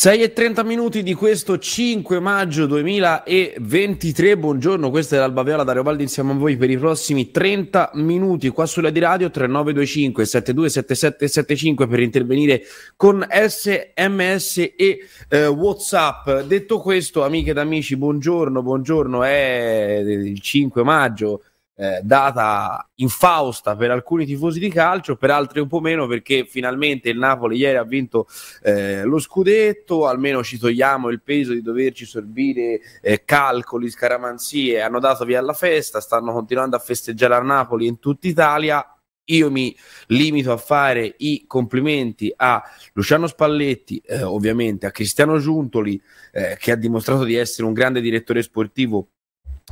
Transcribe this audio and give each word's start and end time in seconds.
6 0.00 0.22
e 0.22 0.32
30 0.32 0.62
minuti 0.62 1.02
di 1.02 1.12
questo 1.12 1.58
5 1.58 2.20
maggio 2.20 2.64
2023. 2.64 4.38
Buongiorno, 4.38 4.88
questa 4.88 5.16
è 5.16 5.18
l'Alba 5.18 5.42
Viola 5.42 5.62
Dario 5.62 5.82
Valdi 5.82 6.04
insieme 6.04 6.32
a 6.32 6.36
voi 6.36 6.56
per 6.56 6.70
i 6.70 6.78
prossimi 6.78 7.30
30 7.30 7.90
minuti 7.96 8.48
qua 8.48 8.64
sulla 8.64 8.88
di 8.88 8.98
radio 8.98 9.30
3925 9.30 10.24
727775 10.24 11.86
per 11.86 12.00
intervenire 12.00 12.62
con 12.96 13.26
SMS 13.28 14.72
e 14.74 15.00
eh, 15.28 15.46
WhatsApp. 15.48 16.30
Detto 16.46 16.80
questo, 16.80 17.22
amiche 17.22 17.50
ed 17.50 17.58
amici, 17.58 17.94
buongiorno, 17.94 18.62
buongiorno. 18.62 19.22
È 19.22 20.02
il 20.02 20.40
5 20.40 20.82
maggio 20.82 21.42
eh, 21.74 22.00
data 22.02 22.86
infausta 22.96 23.74
per 23.74 23.90
alcuni 23.90 24.26
tifosi 24.26 24.58
di 24.58 24.68
calcio, 24.68 25.16
per 25.16 25.30
altri 25.30 25.60
un 25.60 25.68
po' 25.68 25.80
meno 25.80 26.06
perché 26.06 26.44
finalmente 26.44 27.08
il 27.08 27.18
Napoli 27.18 27.56
ieri 27.56 27.76
ha 27.78 27.84
vinto 27.84 28.26
eh, 28.62 29.02
lo 29.04 29.18
scudetto, 29.18 30.06
almeno 30.06 30.42
ci 30.42 30.58
togliamo 30.58 31.08
il 31.08 31.22
peso 31.22 31.52
di 31.52 31.62
doverci 31.62 32.04
sorbire 32.04 32.80
eh, 33.00 33.24
calcoli, 33.24 33.88
scaramanzie, 33.88 34.82
hanno 34.82 35.00
dato 35.00 35.24
via 35.24 35.38
alla 35.38 35.54
festa, 35.54 36.00
stanno 36.00 36.32
continuando 36.32 36.76
a 36.76 36.80
festeggiare 36.80 37.34
a 37.34 37.40
Napoli 37.40 37.86
in 37.86 37.98
tutta 37.98 38.28
Italia, 38.28 38.84
io 39.30 39.50
mi 39.50 39.74
limito 40.08 40.52
a 40.52 40.56
fare 40.56 41.14
i 41.18 41.44
complimenti 41.46 42.32
a 42.34 42.62
Luciano 42.92 43.26
Spalletti, 43.26 43.98
eh, 44.04 44.22
ovviamente 44.22 44.86
a 44.86 44.90
Cristiano 44.90 45.38
Giuntoli, 45.38 46.00
eh, 46.32 46.56
che 46.58 46.72
ha 46.72 46.76
dimostrato 46.76 47.24
di 47.24 47.36
essere 47.36 47.66
un 47.66 47.72
grande 47.72 48.00
direttore 48.00 48.42
sportivo 48.42 49.08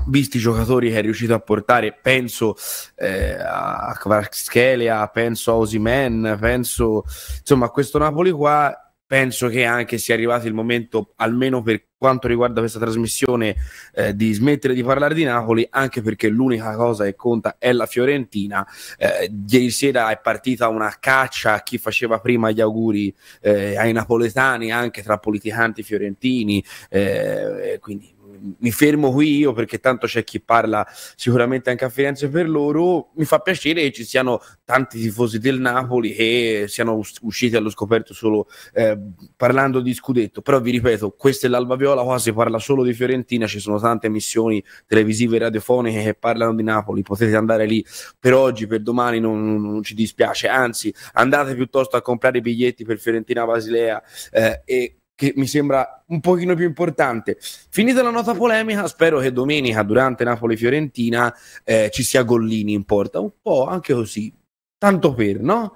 visti 0.06 0.36
i 0.38 0.40
giocatori 0.40 0.90
che 0.90 0.98
è 0.98 1.02
riuscito 1.02 1.34
a 1.34 1.40
portare, 1.40 1.98
penso 2.00 2.56
eh, 2.96 3.36
a 3.38 3.96
Kvaratskhelia, 3.98 5.06
penso 5.08 5.52
a 5.52 5.56
Osimen, 5.56 6.36
penso 6.40 7.04
insomma 7.40 7.66
a 7.66 7.70
questo 7.70 7.98
Napoli 7.98 8.30
qua. 8.30 8.82
Penso 9.08 9.48
che 9.48 9.64
anche 9.64 9.96
sia 9.96 10.12
arrivato 10.12 10.46
il 10.46 10.52
momento, 10.52 11.14
almeno 11.16 11.62
per 11.62 11.82
quanto 11.96 12.28
riguarda 12.28 12.60
questa 12.60 12.78
trasmissione, 12.78 13.56
eh, 13.94 14.14
di 14.14 14.34
smettere 14.34 14.74
di 14.74 14.82
parlare 14.82 15.14
di 15.14 15.24
Napoli, 15.24 15.66
anche 15.70 16.02
perché 16.02 16.28
l'unica 16.28 16.76
cosa 16.76 17.04
che 17.04 17.14
conta 17.14 17.56
è 17.58 17.72
la 17.72 17.86
Fiorentina. 17.86 18.66
Eh, 18.98 19.32
ieri 19.48 19.70
sera 19.70 20.10
è 20.10 20.20
partita 20.20 20.68
una 20.68 20.94
caccia 21.00 21.54
a 21.54 21.62
chi 21.62 21.78
faceva 21.78 22.20
prima 22.20 22.50
gli 22.50 22.60
auguri 22.60 23.14
eh, 23.40 23.78
ai 23.78 23.94
napoletani, 23.94 24.70
anche 24.70 25.02
tra 25.02 25.16
politicanti 25.16 25.82
fiorentini, 25.82 26.62
eh, 26.90 27.78
quindi 27.80 28.14
mi 28.58 28.70
fermo 28.70 29.12
qui 29.12 29.36
io 29.36 29.52
perché 29.52 29.78
tanto 29.78 30.06
c'è 30.06 30.24
chi 30.24 30.40
parla 30.40 30.86
sicuramente 31.16 31.70
anche 31.70 31.84
a 31.84 31.88
Firenze 31.88 32.28
per 32.28 32.48
loro. 32.48 33.10
Mi 33.14 33.24
fa 33.24 33.38
piacere 33.40 33.82
che 33.82 33.92
ci 33.92 34.04
siano 34.04 34.40
tanti 34.64 35.00
tifosi 35.00 35.38
del 35.38 35.60
Napoli 35.60 36.14
che 36.14 36.64
siano 36.68 37.00
usciti 37.22 37.56
allo 37.56 37.70
scoperto 37.70 38.14
solo 38.14 38.48
eh, 38.72 38.98
parlando 39.36 39.80
di 39.80 39.94
scudetto. 39.94 40.42
Però 40.42 40.60
vi 40.60 40.70
ripeto, 40.70 41.10
questa 41.10 41.46
è 41.46 41.50
l'Alba 41.50 41.76
Viola, 41.76 42.02
qua 42.02 42.18
si 42.18 42.32
parla 42.32 42.58
solo 42.58 42.82
di 42.82 42.92
Fiorentina, 42.92 43.46
ci 43.46 43.60
sono 43.60 43.78
tante 43.78 44.06
emissioni 44.06 44.62
televisive 44.86 45.36
e 45.36 45.40
radiofoniche 45.40 46.02
che 46.02 46.14
parlano 46.14 46.54
di 46.54 46.62
Napoli, 46.62 47.02
potete 47.02 47.36
andare 47.36 47.66
lì 47.66 47.84
per 48.18 48.34
oggi, 48.34 48.66
per 48.66 48.80
domani, 48.80 49.20
non, 49.20 49.60
non 49.60 49.82
ci 49.82 49.94
dispiace, 49.94 50.48
anzi 50.48 50.92
andate 51.14 51.54
piuttosto 51.54 51.96
a 51.96 52.02
comprare 52.02 52.38
i 52.38 52.40
biglietti 52.40 52.84
per 52.84 52.98
Fiorentina 52.98 53.44
Basilea 53.44 54.02
eh, 54.30 54.62
e 54.64 54.98
che 55.18 55.32
mi 55.34 55.48
sembra 55.48 56.04
un 56.06 56.20
pochino 56.20 56.54
più 56.54 56.64
importante. 56.64 57.38
Finita 57.40 58.04
la 58.04 58.10
nota 58.10 58.34
polemica, 58.34 58.86
spero 58.86 59.18
che 59.18 59.32
domenica 59.32 59.82
durante 59.82 60.22
Napoli-Fiorentina 60.22 61.34
eh, 61.64 61.90
ci 61.92 62.04
sia 62.04 62.22
Gollini 62.22 62.72
in 62.72 62.84
porta, 62.84 63.18
un 63.18 63.32
po' 63.42 63.66
anche 63.66 63.94
così, 63.94 64.32
tanto 64.78 65.14
per, 65.14 65.40
no? 65.40 65.74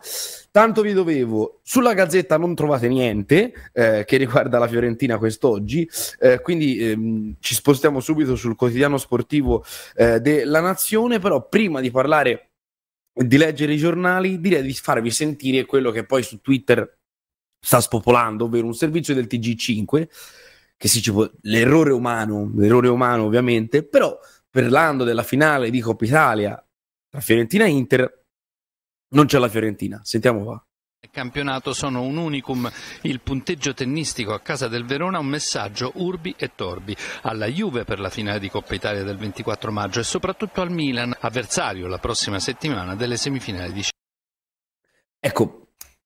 Tanto 0.53 0.83
vi 0.83 0.93
dovevo, 0.93 1.59
sulla 1.65 1.93
Gazzetta 1.93 2.39
non 2.39 2.55
trovate 2.55 2.87
niente 2.87 3.53
eh, 3.73 4.05
che 4.07 4.17
riguarda 4.17 4.61
la 4.61 4.69
Fiorentina 4.69 5.19
quest'oggi, 5.19 5.91
eh, 6.21 6.41
quindi 6.41 6.79
ehm, 6.79 7.35
ci 7.41 7.57
spostiamo 7.57 7.99
subito 7.99 8.37
sul 8.37 8.55
quotidiano 8.55 8.97
sportivo 8.97 9.65
eh, 9.97 10.21
della 10.21 10.61
Nazione, 10.61 11.19
però 11.19 11.49
prima 11.49 11.81
di 11.81 11.91
parlare 11.91 12.51
di 13.13 13.37
leggere 13.37 13.73
i 13.73 13.77
giornali, 13.77 14.41
direi 14.41 14.63
di 14.63 14.73
farvi 14.73 15.11
sentire 15.11 15.67
quello 15.67 15.91
che 15.91 16.05
poi 16.05 16.23
su 16.23 16.41
Twitter 16.41 17.01
sta 17.65 17.81
spopolando, 17.81 18.45
ovvero 18.45 18.67
un 18.67 18.75
servizio 18.75 19.15
del 19.15 19.29
TG5, 19.31 20.09
che 20.77 20.89
si 20.89 21.01
può, 21.13 21.31
l'errore 21.43 21.93
umano, 21.93 22.51
l'errore 22.57 22.89
umano 22.89 23.25
ovviamente, 23.25 23.85
però 23.85 24.19
parlando 24.51 25.05
della 25.05 25.23
finale 25.23 25.71
di 25.71 25.81
Coppa 25.81 26.05
Italia 26.05 26.67
tra 27.09 27.21
Fiorentina 27.21 27.65
e 27.65 27.69
Inter, 27.69 28.25
non 29.11 29.27
c'è 29.27 29.39
la 29.39 29.49
Fiorentina. 29.49 30.01
Sentiamo 30.03 30.43
qua. 30.43 30.67
Il 31.05 31.11
campionato 31.11 31.73
sono 31.73 32.03
un 32.03 32.17
unicum, 32.17 32.71
il 33.03 33.21
punteggio 33.21 33.75
tennistico 33.75 34.35
a 34.35 34.41
casa 34.41 34.69
del 34.69 34.85
Verona 34.85 35.19
un 35.19 35.27
messaggio 35.27 35.93
urbi 35.97 36.35
e 36.37 36.53
torbi 36.55 36.97
alla 37.23 37.47
Juve 37.47 37.85
per 37.85 37.99
la 37.99 38.09
finale 38.09 38.39
di 38.39 38.49
Coppa 38.49 38.75
Italia 38.75 39.03
del 39.03 39.17
24 39.17 39.73
maggio 39.73 40.01
e 40.01 40.05
soprattutto 40.05 40.61
al 40.61 40.71
Milan, 40.71 41.15
avversario 41.21 41.87
la 41.87 41.99
prossima 41.99 42.39
settimana 42.39 42.95
delle 42.95 43.17
semifinali 43.17 43.73
di 43.73 43.83
Ecco, 45.25 45.62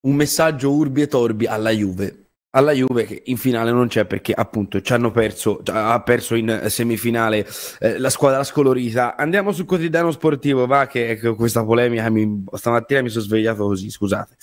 un 0.07 0.15
messaggio 0.15 0.73
urbi 0.73 1.03
e 1.03 1.09
torbi 1.09 1.47
alla 1.47 1.71
Juve 1.71 2.26
alla 2.57 2.73
Juve 2.73 3.05
che 3.05 3.23
in 3.27 3.37
finale 3.37 3.71
non 3.71 3.87
c'è 3.87 4.07
perché 4.07 4.33
appunto 4.33 4.81
ci 4.81 4.93
hanno 4.95 5.11
perso, 5.11 5.61
ha 5.67 6.01
perso 6.01 6.35
in 6.35 6.65
semifinale 6.69 7.47
eh, 7.81 7.99
la 7.99 8.09
squadra 8.09 8.43
scolorita. 8.43 9.15
Andiamo 9.15 9.53
sul 9.53 9.67
quotidiano 9.67 10.11
sportivo, 10.11 10.67
va 10.67 10.87
che, 10.87 11.19
che 11.21 11.35
questa 11.35 11.63
polemica 11.63 12.09
mi, 12.09 12.45
stamattina 12.55 13.03
mi 13.03 13.11
sono 13.11 13.25
svegliato 13.25 13.67
così, 13.67 13.91
scusate. 13.91 14.37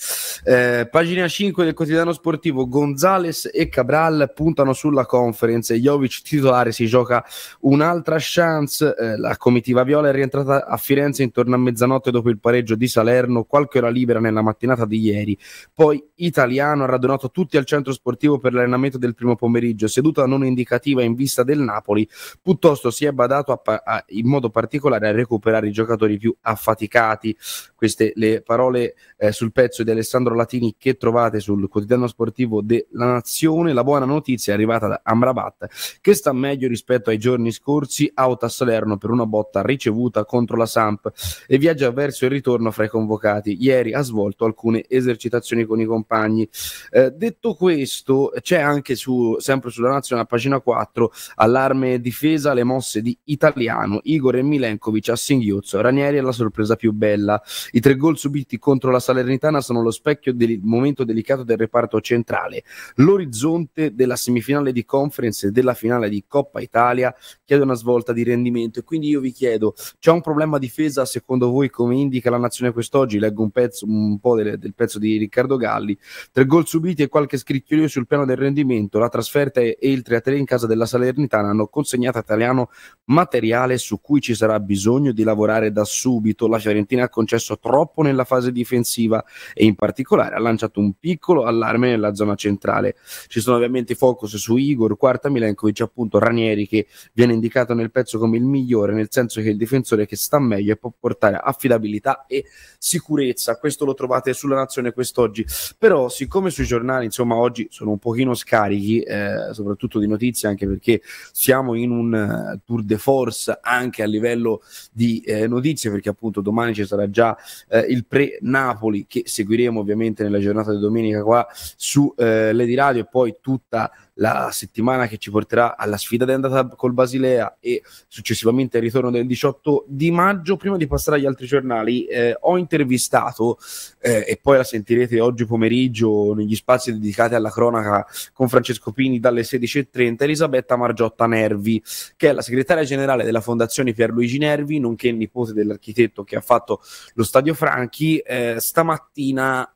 Eh, 0.44 0.88
pagina 0.88 1.26
5 1.26 1.64
del 1.64 1.74
quotidiano 1.74 2.12
sportivo, 2.12 2.68
Gonzales 2.68 3.50
e 3.52 3.68
Cabral 3.68 4.30
puntano 4.32 4.72
sulla 4.72 5.06
conference, 5.06 5.76
Jovic 5.76 6.22
titolare 6.22 6.70
si 6.70 6.86
gioca 6.86 7.24
un'altra 7.60 8.16
chance, 8.20 8.94
eh, 8.96 9.16
la 9.18 9.36
comitiva 9.36 9.82
viola 9.82 10.10
è 10.10 10.12
rientrata 10.12 10.66
a 10.66 10.76
Firenze 10.76 11.24
intorno 11.24 11.56
a 11.56 11.58
mezzanotte 11.58 12.12
dopo 12.12 12.30
il 12.30 12.38
pareggio 12.38 12.76
di 12.76 12.86
Salerno, 12.86 13.42
qualche 13.42 13.78
ora 13.78 13.88
libera 13.88 14.20
nella 14.20 14.42
mattinata 14.42 14.86
di 14.86 15.00
ieri, 15.00 15.36
poi 15.72 16.02
Italiano 16.16 16.84
ha 16.84 16.86
radunato 16.86 17.32
tutti 17.32 17.56
al 17.56 17.64
centro 17.64 17.90
sportivo 17.90 18.02
per 18.38 18.52
l'allenamento 18.52 18.98
del 18.98 19.14
primo 19.14 19.34
pomeriggio, 19.34 19.88
seduta 19.88 20.26
non 20.26 20.44
indicativa 20.44 21.02
in 21.02 21.14
vista 21.14 21.42
del 21.42 21.58
Napoli, 21.60 22.06
piuttosto 22.42 22.90
si 22.90 23.06
è 23.06 23.12
badato 23.12 23.52
a, 23.52 23.82
a, 23.82 24.04
in 24.08 24.28
modo 24.28 24.50
particolare 24.50 25.08
a 25.08 25.12
recuperare 25.12 25.68
i 25.68 25.72
giocatori 25.72 26.18
più 26.18 26.34
affaticati. 26.42 27.36
Queste 27.74 28.12
le 28.16 28.42
parole 28.42 28.94
eh, 29.16 29.32
sul 29.32 29.52
pezzo 29.52 29.82
di 29.82 29.90
Alessandro 29.90 30.34
Latini 30.34 30.74
che 30.78 30.96
trovate 30.96 31.40
sul 31.40 31.68
quotidiano 31.68 32.06
sportivo 32.06 32.60
della 32.60 33.06
Nazione. 33.06 33.72
La 33.72 33.84
buona 33.84 34.04
notizia 34.04 34.52
è 34.52 34.56
arrivata 34.56 34.86
da 34.86 35.00
Amrabat 35.02 35.98
che 36.00 36.14
sta 36.14 36.32
meglio 36.32 36.68
rispetto 36.68 37.10
ai 37.10 37.18
giorni 37.18 37.52
scorsi, 37.52 38.10
out 38.14 38.42
a 38.42 38.48
Salerno 38.48 38.98
per 38.98 39.10
una 39.10 39.26
botta 39.26 39.62
ricevuta 39.62 40.24
contro 40.24 40.56
la 40.56 40.66
Samp 40.66 41.10
e 41.46 41.58
viaggia 41.58 41.90
verso 41.90 42.24
il 42.26 42.30
ritorno 42.30 42.70
fra 42.70 42.84
i 42.84 42.88
convocati. 42.88 43.56
Ieri 43.58 43.94
ha 43.94 44.02
svolto 44.02 44.44
alcune 44.44 44.84
esercitazioni 44.88 45.64
con 45.64 45.80
i 45.80 45.84
compagni. 45.84 46.48
Eh, 46.90 47.10
detto 47.10 47.54
questo, 47.54 47.83
questo 47.84 48.32
c'è 48.40 48.60
anche 48.60 48.94
su, 48.94 49.36
sempre 49.38 49.68
sulla 49.68 49.90
nazionale, 49.90 50.26
pagina 50.26 50.58
4, 50.58 51.12
allarme 51.36 52.00
difesa, 52.00 52.54
le 52.54 52.64
mosse 52.64 53.02
di 53.02 53.16
Italiano, 53.24 54.00
Igor 54.04 54.36
e 54.36 54.42
Milenkovic 54.42 55.10
a 55.10 55.16
singhiozzo, 55.16 55.82
Ranieri 55.82 56.16
è 56.16 56.22
la 56.22 56.32
sorpresa 56.32 56.76
più 56.76 56.92
bella. 56.92 57.40
I 57.72 57.80
tre 57.80 57.96
gol 57.96 58.16
subiti 58.16 58.58
contro 58.58 58.90
la 58.90 59.00
Salernitana 59.00 59.60
sono 59.60 59.82
lo 59.82 59.90
specchio 59.90 60.32
del 60.32 60.60
momento 60.62 61.04
delicato 61.04 61.44
del 61.44 61.58
reparto 61.58 62.00
centrale. 62.00 62.64
L'orizzonte 62.96 63.94
della 63.94 64.16
semifinale 64.16 64.72
di 64.72 64.86
conference 64.86 65.48
e 65.48 65.50
della 65.50 65.74
finale 65.74 66.08
di 66.08 66.24
Coppa 66.26 66.60
Italia 66.60 67.14
chiede 67.44 67.64
una 67.64 67.74
svolta 67.74 68.14
di 68.14 68.22
rendimento 68.22 68.78
e 68.78 68.82
quindi 68.82 69.08
io 69.08 69.20
vi 69.20 69.30
chiedo, 69.30 69.74
c'è 69.98 70.10
un 70.10 70.22
problema 70.22 70.56
difesa 70.56 71.04
secondo 71.04 71.50
voi 71.50 71.68
come 71.68 71.96
indica 71.96 72.30
la 72.30 72.38
nazione 72.38 72.72
quest'oggi? 72.72 73.18
Leggo 73.18 73.42
un, 73.42 73.50
pezzo, 73.50 73.84
un 73.84 74.18
po' 74.18 74.36
del, 74.36 74.58
del 74.58 74.72
pezzo 74.72 74.98
di 74.98 75.18
Riccardo 75.18 75.58
Galli, 75.58 75.96
tre 76.32 76.46
gol 76.46 76.66
subiti 76.66 77.02
e 77.02 77.08
qualche 77.08 77.36
meglio 77.74 77.88
sul 77.88 78.06
piano 78.06 78.24
del 78.24 78.36
rendimento, 78.36 78.98
la 78.98 79.08
trasferta 79.08 79.60
e 79.60 79.76
il 79.80 80.02
3-3 80.06 80.36
in 80.36 80.44
casa 80.44 80.66
della 80.66 80.86
Salernitana 80.86 81.48
hanno 81.48 81.66
consegnato 81.66 82.18
a 82.18 82.20
Italiano 82.20 82.70
materiale 83.06 83.78
su 83.78 84.00
cui 84.00 84.20
ci 84.20 84.34
sarà 84.34 84.60
bisogno 84.60 85.12
di 85.12 85.22
lavorare 85.22 85.72
da 85.72 85.84
subito. 85.84 86.46
La 86.48 86.58
Fiorentina 86.58 87.04
ha 87.04 87.08
concesso 87.08 87.58
troppo 87.58 88.02
nella 88.02 88.24
fase 88.24 88.52
difensiva 88.52 89.24
e 89.52 89.64
in 89.64 89.74
particolare 89.74 90.36
ha 90.36 90.40
lanciato 90.40 90.80
un 90.80 90.94
piccolo 90.98 91.44
allarme 91.44 91.90
nella 91.90 92.14
zona 92.14 92.34
centrale. 92.34 92.96
Ci 93.26 93.40
sono 93.40 93.56
ovviamente 93.56 93.94
focus 93.94 94.36
su 94.36 94.56
Igor, 94.56 94.96
quarta 94.96 95.28
Milenkovic, 95.28 95.80
appunto 95.80 96.18
Ranieri 96.18 96.66
che 96.66 96.86
viene 97.12 97.32
indicato 97.32 97.74
nel 97.74 97.90
pezzo 97.90 98.18
come 98.18 98.36
il 98.36 98.44
migliore, 98.44 98.94
nel 98.94 99.08
senso 99.10 99.40
che 99.40 99.50
il 99.50 99.56
difensore 99.56 100.06
che 100.06 100.16
sta 100.16 100.38
meglio 100.38 100.72
e 100.72 100.76
può 100.76 100.92
portare 100.98 101.40
affidabilità 101.42 102.24
e 102.26 102.44
sicurezza. 102.78 103.58
Questo 103.58 103.84
lo 103.84 103.94
trovate 103.94 104.32
sulla 104.32 104.56
Nazione 104.56 104.92
quest'oggi. 104.92 105.44
Però 105.78 106.08
siccome 106.08 106.50
sui 106.50 106.64
giornali, 106.64 107.06
insomma, 107.06 107.34
oggi 107.36 107.63
sono 107.70 107.90
un 107.92 107.98
pochino 107.98 108.34
scarichi, 108.34 109.00
eh, 109.00 109.52
soprattutto 109.52 109.98
di 109.98 110.06
notizie, 110.06 110.48
anche 110.48 110.66
perché 110.66 111.00
siamo 111.32 111.74
in 111.74 111.90
un 111.90 112.54
uh, 112.54 112.60
tour 112.64 112.82
de 112.82 112.98
force 112.98 113.58
anche 113.60 114.02
a 114.02 114.06
livello 114.06 114.62
di 114.92 115.20
eh, 115.20 115.46
notizie, 115.46 115.90
perché 115.90 116.08
appunto 116.08 116.40
domani 116.40 116.74
ci 116.74 116.84
sarà 116.84 117.08
già 117.10 117.36
eh, 117.68 117.80
il 117.80 118.06
pre-Napoli 118.06 119.06
che 119.06 119.22
seguiremo 119.24 119.80
ovviamente 119.80 120.22
nella 120.22 120.38
giornata 120.38 120.72
di 120.72 120.78
domenica 120.78 121.22
qua 121.22 121.46
su 121.76 122.12
eh, 122.16 122.52
Lady 122.52 122.74
Radio 122.74 123.02
e 123.02 123.06
poi 123.06 123.36
tutta 123.40 123.90
la 124.14 124.50
settimana 124.52 125.06
che 125.06 125.18
ci 125.18 125.30
porterà 125.30 125.76
alla 125.76 125.96
sfida 125.96 126.24
di 126.24 126.32
andata 126.32 126.66
col 126.76 126.92
Basilea 126.92 127.56
e 127.60 127.82
successivamente 128.06 128.76
al 128.76 128.82
ritorno 128.82 129.10
del 129.10 129.26
18 129.26 129.84
di 129.88 130.10
maggio. 130.10 130.56
Prima 130.56 130.76
di 130.76 130.86
passare 130.86 131.16
agli 131.16 131.26
altri 131.26 131.46
giornali, 131.46 132.04
eh, 132.04 132.36
ho 132.38 132.56
intervistato 132.56 133.58
eh, 134.00 134.24
e 134.26 134.38
poi 134.40 134.58
la 134.58 134.64
sentirete 134.64 135.20
oggi 135.20 135.46
pomeriggio 135.46 136.34
negli 136.34 136.54
spazi 136.54 136.92
dedicati 136.92 137.34
alla 137.34 137.50
cronaca 137.50 138.06
con 138.32 138.48
Francesco 138.48 138.92
Pini 138.92 139.18
dalle 139.18 139.42
16.30 139.42 140.22
Elisabetta 140.22 140.76
Margiotta 140.76 141.26
Nervi, 141.26 141.82
che 142.16 142.30
è 142.30 142.32
la 142.32 142.42
segretaria 142.42 142.84
generale 142.84 143.24
della 143.24 143.40
Fondazione 143.40 143.92
Pierluigi 143.92 144.38
Nervi, 144.38 144.78
nonché 144.78 145.10
nipote 145.10 145.52
dell'architetto 145.52 146.22
che 146.24 146.36
ha 146.36 146.40
fatto 146.40 146.80
lo 147.14 147.24
Stadio 147.24 147.54
Franchi. 147.54 148.18
Eh, 148.18 148.56
stamattina 148.58 149.73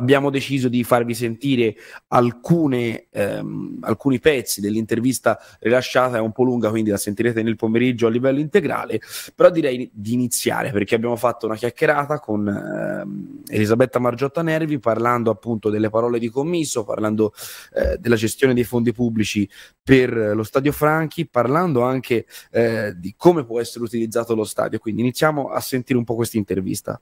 abbiamo 0.00 0.30
deciso 0.30 0.68
di 0.68 0.82
farvi 0.82 1.14
sentire 1.14 1.76
alcune, 2.08 3.06
ehm, 3.10 3.78
alcuni 3.82 4.18
pezzi 4.18 4.60
dell'intervista 4.60 5.38
rilasciata, 5.60 6.16
è 6.16 6.20
un 6.20 6.32
po' 6.32 6.42
lunga, 6.42 6.70
quindi 6.70 6.90
la 6.90 6.96
sentirete 6.96 7.42
nel 7.42 7.56
pomeriggio 7.56 8.06
a 8.06 8.10
livello 8.10 8.40
integrale, 8.40 9.00
però 9.34 9.50
direi 9.50 9.90
di 9.92 10.14
iniziare 10.14 10.70
perché 10.70 10.94
abbiamo 10.94 11.16
fatto 11.16 11.46
una 11.46 11.56
chiacchierata 11.56 12.18
con 12.18 12.48
ehm, 12.48 13.42
Elisabetta 13.46 13.98
Margiotta 13.98 14.42
Nervi 14.42 14.78
parlando 14.78 15.30
appunto 15.30 15.68
delle 15.68 15.90
parole 15.90 16.18
di 16.18 16.28
commisso, 16.30 16.82
parlando 16.84 17.34
eh, 17.74 17.98
della 17.98 18.16
gestione 18.16 18.54
dei 18.54 18.64
fondi 18.64 18.92
pubblici 18.92 19.48
per 19.82 20.10
lo 20.34 20.42
Stadio 20.42 20.72
Franchi, 20.72 21.28
parlando 21.28 21.82
anche 21.82 22.26
eh, 22.50 22.94
di 22.96 23.14
come 23.16 23.44
può 23.44 23.60
essere 23.60 23.84
utilizzato 23.84 24.34
lo 24.34 24.44
stadio. 24.44 24.78
Quindi 24.78 25.02
iniziamo 25.02 25.50
a 25.50 25.60
sentire 25.60 25.98
un 25.98 26.04
po' 26.04 26.14
questa 26.14 26.38
intervista. 26.38 27.00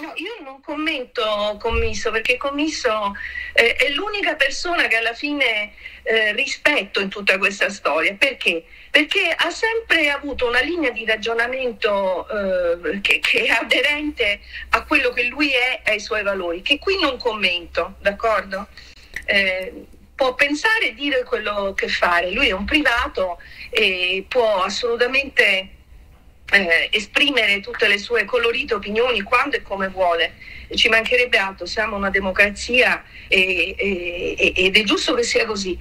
No, 0.00 0.12
io 0.14 0.31
commento 0.62 1.58
Commisso 1.60 2.10
perché 2.10 2.36
Commisso 2.36 3.14
eh, 3.52 3.74
è 3.74 3.90
l'unica 3.90 4.34
persona 4.36 4.86
che 4.86 4.96
alla 4.96 5.12
fine 5.12 5.72
eh, 6.02 6.32
rispetto 6.32 7.00
in 7.00 7.08
tutta 7.08 7.36
questa 7.38 7.68
storia. 7.68 8.14
Perché? 8.14 8.64
Perché 8.90 9.34
ha 9.36 9.50
sempre 9.50 10.10
avuto 10.10 10.46
una 10.46 10.60
linea 10.60 10.90
di 10.90 11.04
ragionamento 11.04 12.26
eh, 12.28 13.00
che, 13.00 13.18
che, 13.18 13.44
è 13.44 13.48
aderente 13.50 14.40
a 14.70 14.84
quello 14.84 15.10
che 15.10 15.24
lui 15.24 15.50
è 15.50 15.82
e 15.84 15.92
ai 15.92 16.00
suoi 16.00 16.22
valori, 16.22 16.62
che 16.62 16.78
qui 16.78 16.98
non 17.00 17.18
commento, 17.18 17.96
d'accordo? 18.00 18.68
Eh, 19.24 19.86
può 20.14 20.34
pensare 20.34 20.88
e 20.88 20.94
dire 20.94 21.24
quello 21.24 21.74
che 21.74 21.88
fare. 21.88 22.30
Lui 22.30 22.48
è 22.48 22.52
un 22.52 22.64
privato 22.64 23.40
e 23.70 24.24
può 24.28 24.62
assolutamente 24.62 25.81
eh, 26.52 26.88
esprimere 26.92 27.60
tutte 27.60 27.88
le 27.88 27.98
sue 27.98 28.24
colorite 28.24 28.74
opinioni 28.74 29.22
quando 29.22 29.56
e 29.56 29.62
come 29.62 29.88
vuole. 29.88 30.34
Ci 30.74 30.88
mancherebbe 30.88 31.36
altro, 31.36 31.66
siamo 31.66 31.96
una 31.96 32.10
democrazia 32.10 33.04
e, 33.28 33.74
e, 33.76 34.52
ed 34.54 34.76
è 34.76 34.82
giusto 34.84 35.14
che 35.14 35.22
sia 35.22 35.44
così. 35.44 35.78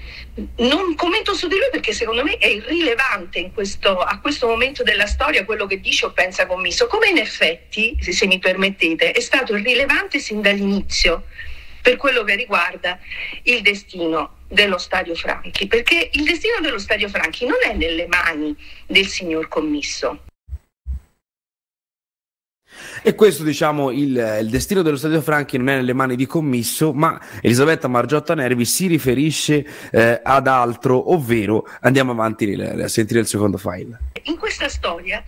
Non 0.58 0.96
commento 0.96 1.34
su 1.34 1.48
di 1.48 1.56
lui 1.56 1.70
perché 1.72 1.94
secondo 1.94 2.24
me 2.24 2.38
è 2.38 2.48
irrilevante 2.48 3.52
questo, 3.54 4.00
a 4.00 4.20
questo 4.20 4.48
momento 4.48 4.84
della 4.84 5.06
storia 5.06 5.46
quello 5.46 5.66
che 5.66 5.80
dice 5.80 6.08
o 6.08 6.12
pensa 6.12 6.46
commisso, 6.46 6.88
come 6.88 7.10
in 7.10 7.18
effetti, 7.18 7.98
se, 8.02 8.12
se 8.12 8.26
mi 8.26 8.40
permettete, 8.40 9.12
è 9.12 9.20
stato 9.20 9.56
irrilevante 9.56 10.20
sin 10.20 10.42
dall'inizio 10.42 11.26
per 11.82 11.98
quello 11.98 12.24
che 12.24 12.36
riguarda 12.36 13.00
il 13.44 13.62
destino 13.62 14.38
dello 14.48 14.78
Stadio 14.78 15.16
Franchi, 15.16 15.68
perché 15.68 16.10
il 16.14 16.24
destino 16.24 16.60
dello 16.62 16.78
Stadio 16.78 17.08
Franchi 17.08 17.46
non 17.46 17.58
è 17.64 17.74
nelle 17.74 18.08
mani 18.08 18.56
del 18.86 19.08
signor 19.08 19.48
commisso, 19.48 20.26
e 23.02 23.16
questo, 23.16 23.44
diciamo, 23.44 23.92
il, 23.92 24.40
il, 24.42 24.50
destino 24.50 24.82
dello 24.82 24.98
Stadio 24.98 25.22
Franchi 25.22 25.58
non 25.58 25.70
è 25.70 25.76
nelle 25.76 25.94
mani 25.94 26.16
di 26.16 26.26
commisso, 26.26 26.94
ma 26.94 27.20
Elisabetta 27.42 27.88
Margiotta 27.88 28.36
Nervi 28.36 28.66
si 28.66 28.88
riferisce 28.88 29.66
eh, 29.92 30.20
ad 30.24 30.48
altro, 30.48 31.14
ovvero 31.14 31.68
andiamo 31.82 32.12
avanti 32.12 32.54
a 32.54 32.88
sentire 32.88 33.20
il 33.20 33.28
secondo 33.28 33.58
file. 33.58 34.00
In 34.24 34.38
questa 34.38 34.70
storia 34.70 35.24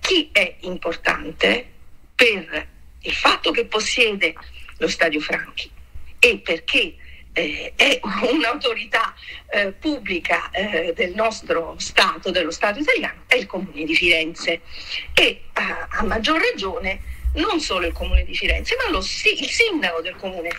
chi 0.00 0.28
è 0.32 0.56
importante 0.60 1.66
per 2.14 2.66
il 3.00 3.12
fatto 3.12 3.50
che 3.50 3.66
possiede 3.66 4.34
lo 4.78 4.88
Stadio 4.88 5.20
Franchi 5.20 5.70
e 6.18 6.40
perché 6.42 6.94
eh, 7.38 7.72
è 7.76 8.00
un'autorità 8.32 9.14
eh, 9.50 9.72
pubblica 9.72 10.50
eh, 10.50 10.92
del 10.94 11.14
nostro 11.14 11.76
Stato, 11.78 12.30
dello 12.30 12.50
Stato 12.50 12.80
italiano, 12.80 13.22
è 13.26 13.36
il 13.36 13.46
Comune 13.46 13.84
di 13.84 13.94
Firenze. 13.94 14.60
E 15.14 15.42
a 15.52 16.02
maggior 16.04 16.40
ragione 16.40 17.00
non 17.34 17.60
solo 17.60 17.86
il 17.86 17.92
Comune 17.92 18.24
di 18.24 18.34
Firenze, 18.34 18.76
ma 18.76 18.90
lo, 18.90 18.98
il 18.98 19.50
sindaco 19.50 20.00
del 20.00 20.16
Comune 20.16 20.50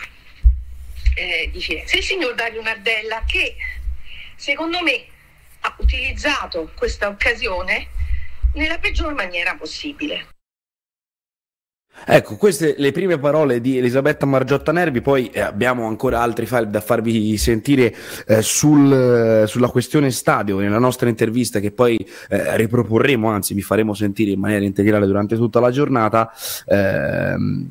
eh, 1.14 1.48
di 1.52 1.60
Firenze, 1.60 1.98
il 1.98 2.04
signor 2.04 2.34
Dario 2.34 2.62
Nardella, 2.62 3.24
che 3.26 3.56
secondo 4.36 4.80
me 4.82 5.04
ha 5.60 5.74
utilizzato 5.78 6.70
questa 6.74 7.08
occasione 7.08 7.88
nella 8.54 8.78
peggior 8.78 9.12
maniera 9.12 9.54
possibile. 9.54 10.26
Ecco, 12.04 12.36
queste 12.36 12.74
le 12.78 12.92
prime 12.92 13.18
parole 13.18 13.60
di 13.60 13.78
Elisabetta 13.78 14.26
Margiotta 14.26 14.72
Nervi, 14.72 15.00
poi 15.00 15.28
eh, 15.28 15.40
abbiamo 15.40 15.86
ancora 15.86 16.20
altri 16.20 16.46
file 16.46 16.70
da 16.70 16.80
farvi 16.80 17.36
sentire 17.36 17.94
eh, 18.26 18.42
sul, 18.42 19.44
sulla 19.46 19.68
questione 19.68 20.10
stadio 20.10 20.58
nella 20.58 20.78
nostra 20.78 21.08
intervista 21.08 21.60
che 21.60 21.70
poi 21.70 21.96
eh, 22.28 22.56
riproporremo, 22.56 23.28
anzi 23.28 23.54
vi 23.54 23.62
faremo 23.62 23.94
sentire 23.94 24.30
in 24.30 24.40
maniera 24.40 24.64
integrale 24.64 25.06
durante 25.06 25.36
tutta 25.36 25.60
la 25.60 25.70
giornata. 25.70 26.32
Ehm, 26.66 27.70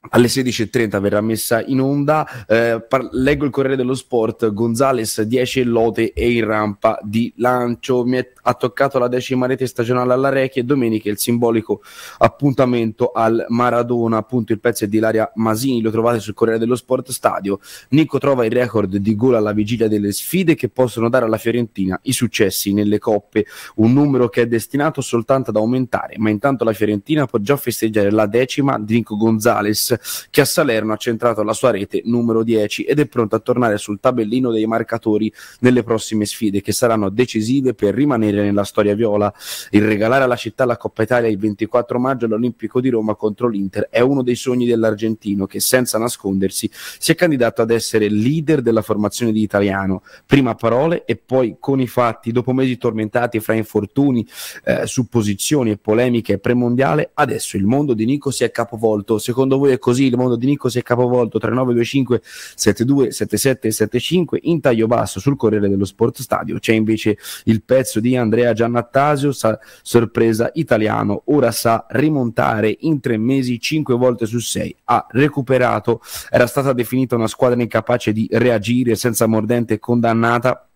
alle 0.00 0.28
16.30 0.28 1.00
verrà 1.00 1.20
messa 1.20 1.62
in 1.64 1.80
onda. 1.80 2.46
Eh, 2.46 2.84
par- 2.88 3.08
leggo 3.12 3.44
il 3.44 3.50
Corriere 3.50 3.76
dello 3.76 3.94
Sport: 3.94 4.52
Gonzales 4.52 5.20
10 5.22 5.64
lote 5.64 6.12
e 6.12 6.30
in 6.30 6.44
rampa 6.44 6.98
di 7.02 7.32
lancio. 7.36 8.04
Mi 8.04 8.18
è- 8.18 8.32
ha 8.42 8.54
toccato 8.54 8.98
la 8.98 9.08
decima 9.08 9.46
rete 9.46 9.66
stagionale 9.66 10.12
alla 10.12 10.28
Recchia 10.28 10.62
e 10.62 10.64
domenica 10.64 11.10
il 11.10 11.18
simbolico 11.18 11.82
appuntamento 12.18 13.10
al 13.10 13.44
Maradona. 13.48 14.18
Appunto, 14.18 14.52
il 14.52 14.60
pezzo 14.60 14.84
è 14.84 14.88
di 14.88 14.98
Ilaria 14.98 15.30
Masini. 15.34 15.82
Lo 15.82 15.90
trovate 15.90 16.20
sul 16.20 16.34
Corriere 16.34 16.60
dello 16.60 16.76
Sport 16.76 17.10
Stadio. 17.10 17.58
Nico 17.90 18.18
trova 18.18 18.44
il 18.44 18.52
record 18.52 18.96
di 18.96 19.16
gol 19.16 19.34
alla 19.34 19.52
vigilia 19.52 19.88
delle 19.88 20.12
sfide 20.12 20.54
che 20.54 20.68
possono 20.68 21.08
dare 21.08 21.24
alla 21.24 21.38
Fiorentina 21.38 21.98
i 22.04 22.12
successi 22.12 22.72
nelle 22.72 22.98
coppe. 22.98 23.46
Un 23.76 23.92
numero 23.92 24.28
che 24.28 24.42
è 24.42 24.46
destinato 24.46 25.00
soltanto 25.00 25.50
ad 25.50 25.56
aumentare. 25.56 26.14
Ma 26.18 26.30
intanto 26.30 26.62
la 26.64 26.72
Fiorentina 26.72 27.26
può 27.26 27.40
già 27.40 27.56
festeggiare 27.56 28.10
la 28.12 28.26
decima 28.26 28.78
di 28.78 28.94
Nico 28.94 29.16
Gonzales 29.16 29.87
che 30.30 30.40
a 30.40 30.44
Salerno 30.44 30.92
ha 30.92 30.96
centrato 30.96 31.42
la 31.42 31.52
sua 31.52 31.70
rete 31.70 32.02
numero 32.04 32.42
10 32.42 32.84
ed 32.84 32.98
è 32.98 33.06
pronto 33.06 33.36
a 33.36 33.38
tornare 33.38 33.78
sul 33.78 34.00
tabellino 34.00 34.50
dei 34.50 34.66
marcatori 34.66 35.32
nelle 35.60 35.82
prossime 35.82 36.24
sfide 36.24 36.60
che 36.60 36.72
saranno 36.72 37.08
decisive 37.08 37.74
per 37.74 37.94
rimanere 37.94 38.42
nella 38.42 38.64
storia 38.64 38.94
viola. 38.94 39.32
Il 39.70 39.82
regalare 39.82 40.24
alla 40.24 40.36
città 40.36 40.64
la 40.64 40.76
Coppa 40.76 41.02
Italia 41.02 41.28
il 41.28 41.38
24 41.38 41.98
maggio 41.98 42.26
all'Olimpico 42.26 42.80
di 42.80 42.88
Roma 42.88 43.14
contro 43.14 43.48
l'Inter 43.48 43.88
è 43.90 44.00
uno 44.00 44.22
dei 44.22 44.36
sogni 44.36 44.66
dell'argentino 44.66 45.46
che 45.46 45.60
senza 45.60 45.98
nascondersi 45.98 46.70
si 46.72 47.12
è 47.12 47.14
candidato 47.14 47.62
ad 47.62 47.70
essere 47.70 48.08
leader 48.08 48.60
della 48.60 48.82
formazione 48.82 49.32
di 49.32 49.42
Italiano, 49.42 50.02
prima 50.26 50.54
parole 50.54 51.04
e 51.04 51.16
poi 51.16 51.56
con 51.58 51.80
i 51.80 51.86
fatti, 51.86 52.32
dopo 52.32 52.52
mesi 52.52 52.76
tormentati 52.76 53.40
fra 53.40 53.54
infortuni, 53.54 54.26
eh, 54.64 54.86
supposizioni 54.86 55.70
e 55.70 55.76
polemiche 55.76 56.38
premondiale, 56.38 57.10
adesso 57.14 57.56
il 57.56 57.64
mondo 57.64 57.94
di 57.94 58.04
Nico 58.04 58.30
si 58.30 58.44
è 58.44 58.50
capovolto. 58.50 59.18
Secondo 59.18 59.58
voi 59.58 59.72
è 59.72 59.77
così 59.78 60.04
il 60.04 60.16
mondo 60.16 60.36
di 60.36 60.46
Nico 60.46 60.68
si 60.68 60.78
è 60.78 60.82
capovolto 60.82 61.38
3925 61.38 62.20
72 62.54 63.10
77 63.12 63.70
75 63.70 64.38
in 64.42 64.60
taglio 64.60 64.86
basso 64.86 65.20
sul 65.20 65.36
Corriere 65.36 65.68
dello 65.68 65.84
Sport 65.84 66.20
Stadio. 66.20 66.58
C'è 66.58 66.72
invece 66.72 67.16
il 67.44 67.62
pezzo 67.62 68.00
di 68.00 68.16
Andrea 68.16 68.52
Giannattasio 68.52 69.32
sa, 69.32 69.58
sorpresa 69.82 70.50
italiano 70.54 71.22
ora 71.26 71.50
sa 71.50 71.86
rimontare 71.90 72.76
in 72.80 73.00
tre 73.00 73.16
mesi 73.16 73.60
cinque 73.60 73.94
volte 73.94 74.26
su 74.26 74.38
sei 74.38 74.74
ha 74.84 75.06
recuperato. 75.10 76.00
Era 76.30 76.46
stata 76.46 76.72
definita 76.72 77.16
una 77.16 77.28
squadra 77.28 77.60
incapace 77.60 78.12
di 78.12 78.28
reagire 78.30 78.94
senza 78.94 79.26
mordente 79.26 79.78
condannata 79.78 80.68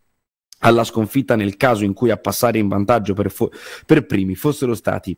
alla 0.65 0.85
sconfitta 0.85 1.37
nel 1.37 1.57
caso 1.57 1.85
in 1.85 1.93
cui 1.93 2.11
a 2.11 2.17
passare 2.17 2.59
in 2.59 2.69
vantaggio 2.69 3.15
per, 3.15 3.31
fo- 3.31 3.51
per 3.85 4.07
primi 4.07 4.35
fossero 4.35 4.75
stati 4.75 5.17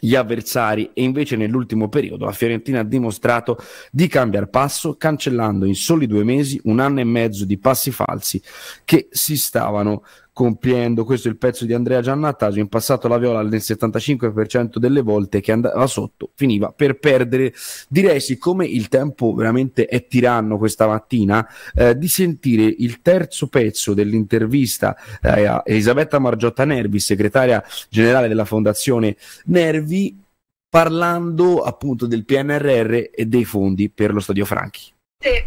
gli 0.00 0.14
avversari 0.14 0.90
e 0.94 1.02
invece 1.02 1.36
nell'ultimo 1.36 1.88
periodo 1.88 2.24
la 2.24 2.32
Fiorentina 2.32 2.80
ha 2.80 2.84
dimostrato 2.84 3.58
di 3.90 4.06
cambiare 4.06 4.48
passo 4.48 4.96
cancellando 4.96 5.64
in 5.64 5.74
soli 5.74 6.06
due 6.06 6.24
mesi 6.24 6.60
un 6.64 6.80
anno 6.80 7.00
e 7.00 7.04
mezzo 7.04 7.44
di 7.44 7.58
passi 7.58 7.90
falsi 7.90 8.40
che 8.84 9.08
si 9.10 9.36
stavano 9.36 10.02
compiendo, 10.38 11.04
questo 11.04 11.26
è 11.26 11.32
il 11.32 11.36
pezzo 11.36 11.64
di 11.64 11.74
Andrea 11.74 12.00
Giannattasio, 12.00 12.60
in 12.60 12.68
passato 12.68 13.08
la 13.08 13.18
Viola 13.18 13.42
nel 13.42 13.54
75% 13.54 14.76
delle 14.76 15.00
volte 15.00 15.40
che 15.40 15.50
andava 15.50 15.84
sotto 15.88 16.30
finiva 16.36 16.70
per 16.70 17.00
perdere. 17.00 17.52
Direi, 17.88 18.20
siccome 18.20 18.64
il 18.64 18.86
tempo 18.86 19.34
veramente 19.34 19.86
è 19.86 20.06
tiranno 20.06 20.56
questa 20.56 20.86
mattina, 20.86 21.44
eh, 21.74 21.98
di 21.98 22.06
sentire 22.06 22.72
il 22.78 23.02
terzo 23.02 23.48
pezzo 23.48 23.94
dell'intervista 23.94 24.96
eh, 25.20 25.44
a 25.44 25.62
Elisabetta 25.66 26.20
Margiotta 26.20 26.64
Nervi, 26.64 27.00
segretaria 27.00 27.60
generale 27.88 28.28
della 28.28 28.44
Fondazione 28.44 29.16
Nervi, 29.46 30.22
parlando 30.68 31.62
appunto 31.62 32.06
del 32.06 32.24
PNRR 32.24 33.10
e 33.12 33.26
dei 33.26 33.44
fondi 33.44 33.90
per 33.90 34.12
lo 34.12 34.20
Stadio 34.20 34.44
Franchi 34.44 34.92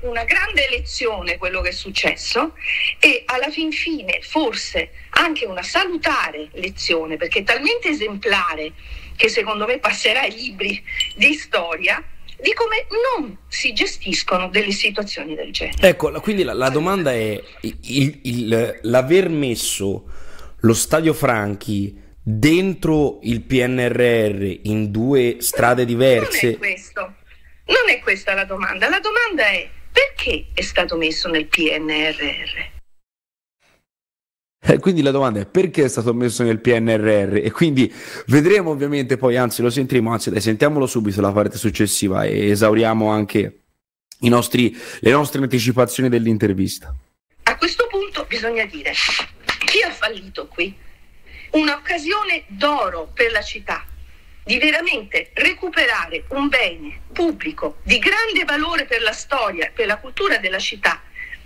una 0.02 0.26
grande 0.26 0.68
lezione 0.70 1.38
quello 1.38 1.62
che 1.62 1.70
è 1.70 1.72
successo 1.72 2.56
e 3.00 3.24
alla 3.26 3.50
fin 3.50 3.72
fine 3.72 4.20
forse 4.22 4.90
anche 5.12 5.46
una 5.46 5.64
salutare 5.64 6.50
lezione 6.56 7.16
perché 7.16 7.40
è 7.40 7.44
talmente 7.44 7.88
esemplare 7.88 8.74
che 9.16 9.30
secondo 9.30 9.66
me 9.66 9.80
passerà 9.80 10.22
ai 10.22 10.34
libri 10.34 10.84
di 11.16 11.34
storia 11.36 12.04
di 12.42 12.52
come 12.54 12.86
non 13.16 13.38
si 13.48 13.72
gestiscono 13.72 14.50
delle 14.50 14.72
situazioni 14.72 15.36
del 15.36 15.54
genere. 15.54 15.88
Ecco, 15.88 16.12
quindi 16.20 16.44
la, 16.44 16.54
la 16.54 16.70
domanda 16.70 17.14
è 17.14 17.42
il, 17.62 18.20
il, 18.24 18.80
l'aver 18.82 19.30
messo 19.30 20.10
lo 20.60 20.74
Stadio 20.74 21.14
Franchi 21.14 21.98
dentro 22.22 23.20
il 23.24 23.42
PNRR 23.42 24.60
in 24.64 24.92
due 24.92 25.38
strade 25.40 25.86
diverse. 25.86 26.46
Non 26.46 26.56
è 26.56 26.58
questo. 26.58 27.11
Non 27.72 27.90
è 27.90 28.00
questa 28.00 28.34
la 28.34 28.44
domanda. 28.44 28.90
La 28.90 29.00
domanda 29.00 29.48
è 29.48 29.70
perché 29.92 30.48
è 30.54 30.62
stato 30.62 30.98
messo 30.98 31.30
nel 31.30 31.48
PNRR? 31.48 32.80
Eh, 34.64 34.78
quindi 34.78 35.02
la 35.02 35.12
domanda 35.12 35.40
è 35.40 35.46
perché 35.46 35.86
è 35.86 35.88
stato 35.88 36.14
messo 36.14 36.44
nel 36.44 36.60
PNRR 36.60 37.38
e 37.38 37.50
quindi 37.50 37.92
vedremo 38.28 38.70
ovviamente 38.70 39.18
poi, 39.18 39.36
anzi 39.38 39.62
lo 39.62 39.72
sentiremo, 39.72 40.12
anzi 40.12 40.30
dai, 40.30 40.42
sentiamolo 40.42 40.86
subito 40.86 41.20
la 41.22 41.32
parte 41.32 41.58
successiva 41.58 42.26
e 42.26 42.50
esauriamo 42.50 43.10
anche 43.10 43.62
nostri, 44.20 44.78
le 45.00 45.12
nostre 45.12 45.42
anticipazioni 45.42 46.10
dell'intervista. 46.10 46.94
A 47.44 47.58
questo 47.58 47.88
punto 47.90 48.26
bisogna 48.26 48.66
dire 48.66 48.92
chi 49.66 49.82
ha 49.82 49.92
fallito 49.92 50.48
qui? 50.48 50.76
Un'occasione 51.52 52.44
d'oro 52.48 53.10
per 53.14 53.32
la 53.32 53.42
città 53.42 53.86
di 54.44 54.58
veramente 54.58 55.30
recuperare 55.34 56.24
un 56.30 56.48
bene 56.48 57.02
pubblico 57.14 57.78
di 57.84 58.00
grande 58.00 58.44
valore 58.44 58.86
per 58.86 59.02
la 59.02 59.14
storia, 59.14 59.72
per 59.74 59.86
la 59.86 59.98
cultura 59.98 60.38
della 60.38 60.60
città, 60.60 61.02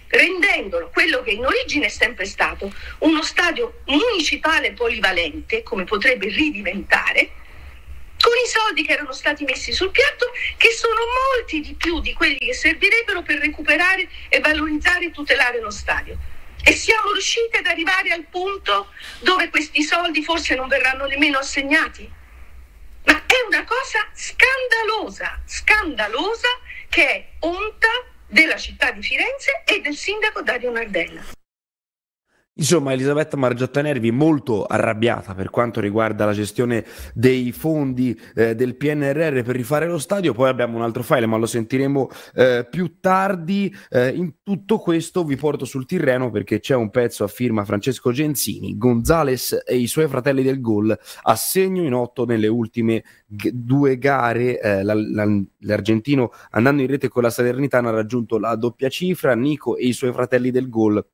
rendendolo 0.07 0.89
quello 0.93 1.21
che 1.21 1.31
in 1.31 1.45
origine 1.45 1.87
è 1.87 1.89
sempre 1.89 2.25
stato 2.25 2.73
uno 2.99 3.21
stadio 3.21 3.81
municipale 3.85 4.71
polivalente, 4.71 5.63
come 5.63 5.83
potrebbe 5.83 6.27
ridiventare, 6.27 7.31
con 8.17 8.33
i 8.43 8.47
soldi 8.47 8.83
che 8.83 8.93
erano 8.93 9.11
stati 9.11 9.43
messi 9.43 9.73
sul 9.73 9.91
piatto, 9.91 10.31
che 10.57 10.71
sono 10.71 11.01
molti 11.35 11.59
di 11.59 11.75
più 11.75 11.99
di 11.99 12.13
quelli 12.13 12.37
che 12.37 12.53
servirebbero 12.53 13.21
per 13.21 13.39
recuperare 13.39 14.07
e 14.29 14.39
valorizzare 14.39 15.05
e 15.05 15.11
tutelare 15.11 15.59
lo 15.59 15.69
stadio. 15.69 16.17
E 16.63 16.71
siamo 16.71 17.11
riusciti 17.11 17.57
ad 17.57 17.67
arrivare 17.67 18.11
al 18.11 18.23
punto 18.23 18.87
dove 19.19 19.49
questi 19.49 19.83
soldi 19.83 20.23
forse 20.23 20.55
non 20.55 20.67
verranno 20.67 21.05
nemmeno 21.05 21.37
assegnati? 21.37 22.09
È 23.35 23.47
una 23.47 23.65
cosa 23.65 23.99
scandalosa, 24.13 25.41
scandalosa 25.45 26.47
che 26.87 27.05
è 27.05 27.25
onta 27.39 27.89
della 28.27 28.55
città 28.55 28.91
di 28.91 29.01
Firenze 29.01 29.61
e 29.65 29.81
del 29.81 29.97
sindaco 29.97 30.41
Dario 30.41 30.71
Nardella. 30.71 31.21
Insomma, 32.57 32.93
Elisabetta 32.93 33.35
Margiotta 33.35 33.81
Nervi 33.81 34.11
molto 34.11 34.63
arrabbiata 34.63 35.35
per 35.35 35.49
quanto 35.49 35.81
riguarda 35.81 36.23
la 36.23 36.31
gestione 36.31 36.85
dei 37.13 37.51
fondi 37.51 38.17
eh, 38.33 38.55
del 38.55 38.77
PNRR 38.77 39.41
per 39.41 39.57
rifare 39.57 39.87
lo 39.87 39.97
stadio. 39.97 40.33
Poi 40.33 40.47
abbiamo 40.47 40.77
un 40.77 40.83
altro 40.83 41.03
file, 41.03 41.25
ma 41.25 41.35
lo 41.35 41.47
sentiremo 41.47 42.09
eh, 42.33 42.65
più 42.69 43.01
tardi. 43.01 43.75
Eh, 43.89 44.07
in 44.11 44.35
tutto 44.41 44.77
questo 44.77 45.25
vi 45.25 45.35
porto 45.35 45.65
sul 45.65 45.85
Tirreno 45.85 46.31
perché 46.31 46.61
c'è 46.61 46.75
un 46.75 46.91
pezzo 46.91 47.25
a 47.25 47.27
firma 47.27 47.65
Francesco 47.65 48.13
Genzini, 48.13 48.77
Gonzales 48.77 49.63
e 49.67 49.75
i 49.75 49.87
suoi 49.87 50.07
fratelli 50.07 50.41
del 50.41 50.61
gol 50.61 50.97
a 51.23 51.35
segno 51.35 51.83
in 51.83 51.93
otto 51.93 52.23
nelle 52.25 52.47
ultime 52.47 53.03
g- 53.27 53.49
due 53.51 53.97
gare. 53.97 54.61
Eh, 54.61 54.83
la, 54.83 54.93
la, 54.93 55.27
l'argentino 55.59 56.31
andando 56.51 56.83
in 56.83 56.87
rete 56.87 57.09
con 57.09 57.21
la 57.21 57.29
Salernitana 57.29 57.89
ha 57.89 57.93
raggiunto 57.93 58.39
la 58.39 58.55
doppia 58.55 58.87
cifra. 58.87 59.35
Nico 59.35 59.75
e 59.75 59.87
i 59.87 59.93
suoi 59.93 60.13
fratelli 60.13 60.51
del 60.51 60.69
gol 60.69 61.05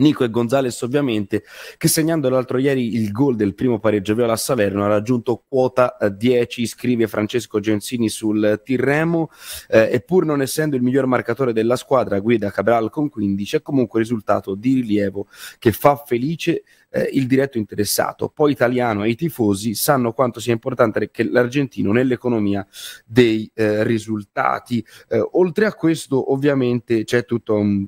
Nico 0.00 0.24
e 0.24 0.30
Gonzales 0.30 0.80
ovviamente, 0.82 1.44
che 1.76 1.88
segnando 1.88 2.28
l'altro 2.28 2.58
ieri 2.58 2.94
il 2.94 3.10
gol 3.12 3.36
del 3.36 3.54
primo 3.54 3.78
pareggio 3.78 4.14
viola 4.14 4.32
a 4.32 4.36
Salerno 4.36 4.84
ha 4.84 4.88
raggiunto 4.88 5.44
quota 5.48 5.96
10, 6.00 6.62
eh, 6.62 6.66
scrive 6.66 7.06
Francesco 7.06 7.60
Gensini 7.60 8.08
sul 8.08 8.60
Tirremo, 8.64 9.30
eh, 9.68 9.90
e 9.92 10.04
non 10.22 10.42
essendo 10.42 10.76
il 10.76 10.82
miglior 10.82 11.06
marcatore 11.06 11.52
della 11.52 11.76
squadra, 11.76 12.18
guida 12.18 12.50
Cabral 12.50 12.90
con 12.90 13.08
15, 13.08 13.56
è 13.56 13.62
comunque 13.62 14.00
risultato 14.00 14.54
di 14.54 14.74
rilievo 14.74 15.28
che 15.58 15.72
fa 15.72 15.96
felice 15.96 16.62
eh, 16.90 17.08
il 17.12 17.26
diretto 17.26 17.58
interessato. 17.58 18.28
Poi 18.28 18.52
italiano 18.52 19.04
e 19.04 19.10
i 19.10 19.14
tifosi 19.14 19.74
sanno 19.74 20.12
quanto 20.12 20.40
sia 20.40 20.52
importante 20.52 21.10
che 21.10 21.24
l'argentino 21.24 21.92
nell'economia 21.92 22.66
dei 23.06 23.50
eh, 23.54 23.84
risultati. 23.84 24.84
Eh, 25.08 25.22
oltre 25.32 25.66
a 25.66 25.74
questo 25.74 26.32
ovviamente 26.32 27.04
c'è 27.04 27.24
tutto 27.24 27.54
un 27.54 27.86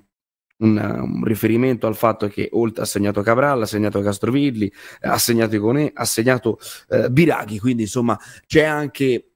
un, 0.63 0.77
un, 0.77 1.25
riferimento 1.25 1.87
al 1.87 1.97
fatto 1.97 2.29
che 2.29 2.49
oltre 2.53 2.83
ha 2.83 2.87
segnato 2.87 3.23
Cabral, 3.23 3.63
ha 3.63 3.67
segnato 3.67 4.01
Castrovilli, 4.01 4.73
ha 5.03 5.19
segnato 5.19 5.55
Iconè, 5.55 5.93
ha 5.95 6.05
segnato 6.05 6.59
eh, 6.89 7.11
Biraghi, 7.11 7.59
quindi 7.59 7.83
insomma 7.83 8.19
c'è 8.47 8.65
anche 8.65 9.32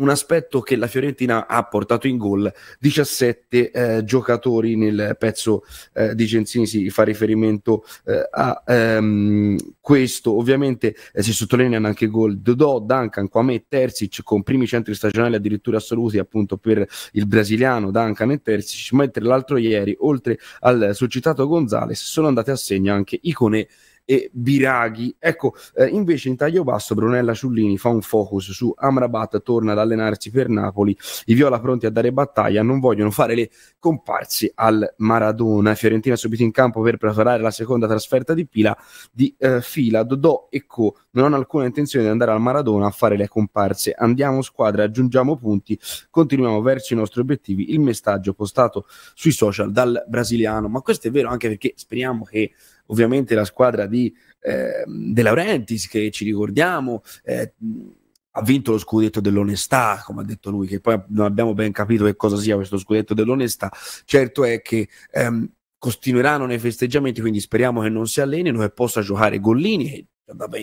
un 0.00 0.08
aspetto 0.08 0.60
che 0.60 0.76
la 0.76 0.86
Fiorentina 0.86 1.46
ha 1.46 1.62
portato 1.64 2.06
in 2.06 2.16
gol 2.16 2.52
17 2.78 3.70
eh, 3.70 4.04
giocatori 4.04 4.76
nel 4.76 5.16
pezzo 5.18 5.64
eh, 5.92 6.14
di 6.14 6.26
Genzini 6.26 6.66
si 6.66 6.90
fa 6.90 7.04
riferimento 7.04 7.84
eh, 8.04 8.28
a 8.30 8.62
ehm, 8.66 9.56
questo. 9.80 10.36
Ovviamente 10.36 10.94
eh, 11.12 11.22
si 11.22 11.32
sottolineano 11.32 11.86
anche 11.86 12.08
gol 12.08 12.38
Dodò, 12.38 12.80
Duncan, 12.80 13.28
Kwame 13.28 13.64
Terzic 13.68 14.22
con 14.22 14.42
primi 14.42 14.66
centri 14.66 14.94
stagionali 14.94 15.36
addirittura 15.36 15.76
assoluti 15.76 16.18
appunto 16.18 16.56
per 16.56 16.86
il 17.12 17.26
brasiliano 17.26 17.90
Duncan 17.90 18.30
e 18.32 18.42
Terzic 18.42 18.92
mentre 18.92 19.22
l'altro 19.24 19.56
ieri 19.56 19.94
oltre 20.00 20.38
al 20.60 20.90
suscitato 20.94 21.46
Gonzales 21.46 22.02
sono 22.02 22.28
andate 22.28 22.50
a 22.50 22.56
segno 22.56 22.92
anche 22.92 23.18
Icone 23.22 23.68
e 24.10 24.28
Biraghi. 24.32 25.14
Ecco, 25.20 25.54
eh, 25.76 25.86
invece 25.86 26.30
in 26.30 26.34
taglio 26.34 26.64
basso 26.64 26.96
Brunella 26.96 27.32
Ciullini 27.32 27.78
fa 27.78 27.90
un 27.90 28.00
focus 28.00 28.50
su 28.50 28.74
Amrabat, 28.76 29.40
torna 29.40 29.70
ad 29.70 29.78
allenarsi 29.78 30.32
per 30.32 30.48
Napoli, 30.48 30.98
i 31.26 31.34
Viola 31.34 31.60
pronti 31.60 31.86
a 31.86 31.90
dare 31.90 32.12
battaglia, 32.12 32.60
non 32.60 32.80
vogliono 32.80 33.12
fare 33.12 33.36
le 33.36 33.50
comparse 33.78 34.50
al 34.52 34.94
Maradona. 34.96 35.76
Fiorentina 35.76 36.16
subito 36.16 36.42
in 36.42 36.50
campo 36.50 36.80
per 36.80 36.96
preparare 36.96 37.40
la 37.40 37.52
seconda 37.52 37.86
trasferta 37.86 38.34
di 38.34 38.48
pila 38.48 38.76
di 39.12 39.32
eh, 39.38 39.60
fila. 39.60 40.02
Dodò 40.02 40.48
e 40.50 40.66
Co 40.66 40.96
non 41.12 41.26
hanno 41.26 41.36
alcuna 41.36 41.66
intenzione 41.66 42.04
di 42.04 42.10
andare 42.10 42.32
al 42.32 42.40
Maradona 42.40 42.86
a 42.86 42.90
fare 42.90 43.16
le 43.16 43.28
comparse. 43.28 43.92
Andiamo 43.92 44.42
squadra, 44.42 44.82
aggiungiamo 44.82 45.36
punti, 45.36 45.78
continuiamo 46.10 46.60
verso 46.62 46.94
i 46.94 46.96
nostri 46.96 47.20
obiettivi. 47.20 47.70
Il 47.70 47.78
messaggio 47.78 48.32
postato 48.32 48.86
sui 49.14 49.30
social 49.30 49.70
dal 49.70 50.04
brasiliano, 50.08 50.66
ma 50.66 50.80
questo 50.80 51.06
è 51.06 51.12
vero 51.12 51.28
anche 51.28 51.46
perché 51.46 51.74
speriamo 51.76 52.24
che 52.24 52.50
ovviamente 52.90 53.34
la 53.34 53.44
squadra 53.44 53.86
di 53.86 54.14
eh, 54.40 54.84
De 54.86 55.22
Laurentiis 55.22 55.88
che 55.88 56.10
ci 56.10 56.24
ricordiamo 56.24 57.02
eh, 57.24 57.54
ha 58.32 58.42
vinto 58.42 58.72
lo 58.72 58.78
scudetto 58.78 59.20
dell'onestà, 59.20 60.02
come 60.04 60.20
ha 60.20 60.24
detto 60.24 60.50
lui, 60.50 60.66
che 60.68 60.80
poi 60.80 61.00
non 61.08 61.26
abbiamo 61.26 61.52
ben 61.52 61.72
capito 61.72 62.04
che 62.04 62.14
cosa 62.14 62.36
sia 62.36 62.54
questo 62.54 62.78
scudetto 62.78 63.12
dell'onestà. 63.12 63.70
Certo 64.04 64.44
è 64.44 64.62
che 64.62 64.88
ehm, 65.10 65.48
continueranno 65.76 66.46
nei 66.46 66.58
festeggiamenti, 66.58 67.20
quindi 67.20 67.40
speriamo 67.40 67.80
che 67.80 67.88
non 67.88 68.06
si 68.06 68.20
allenino 68.20 68.62
e 68.62 68.70
possa 68.70 69.00
giocare 69.00 69.40
Gollini, 69.40 70.06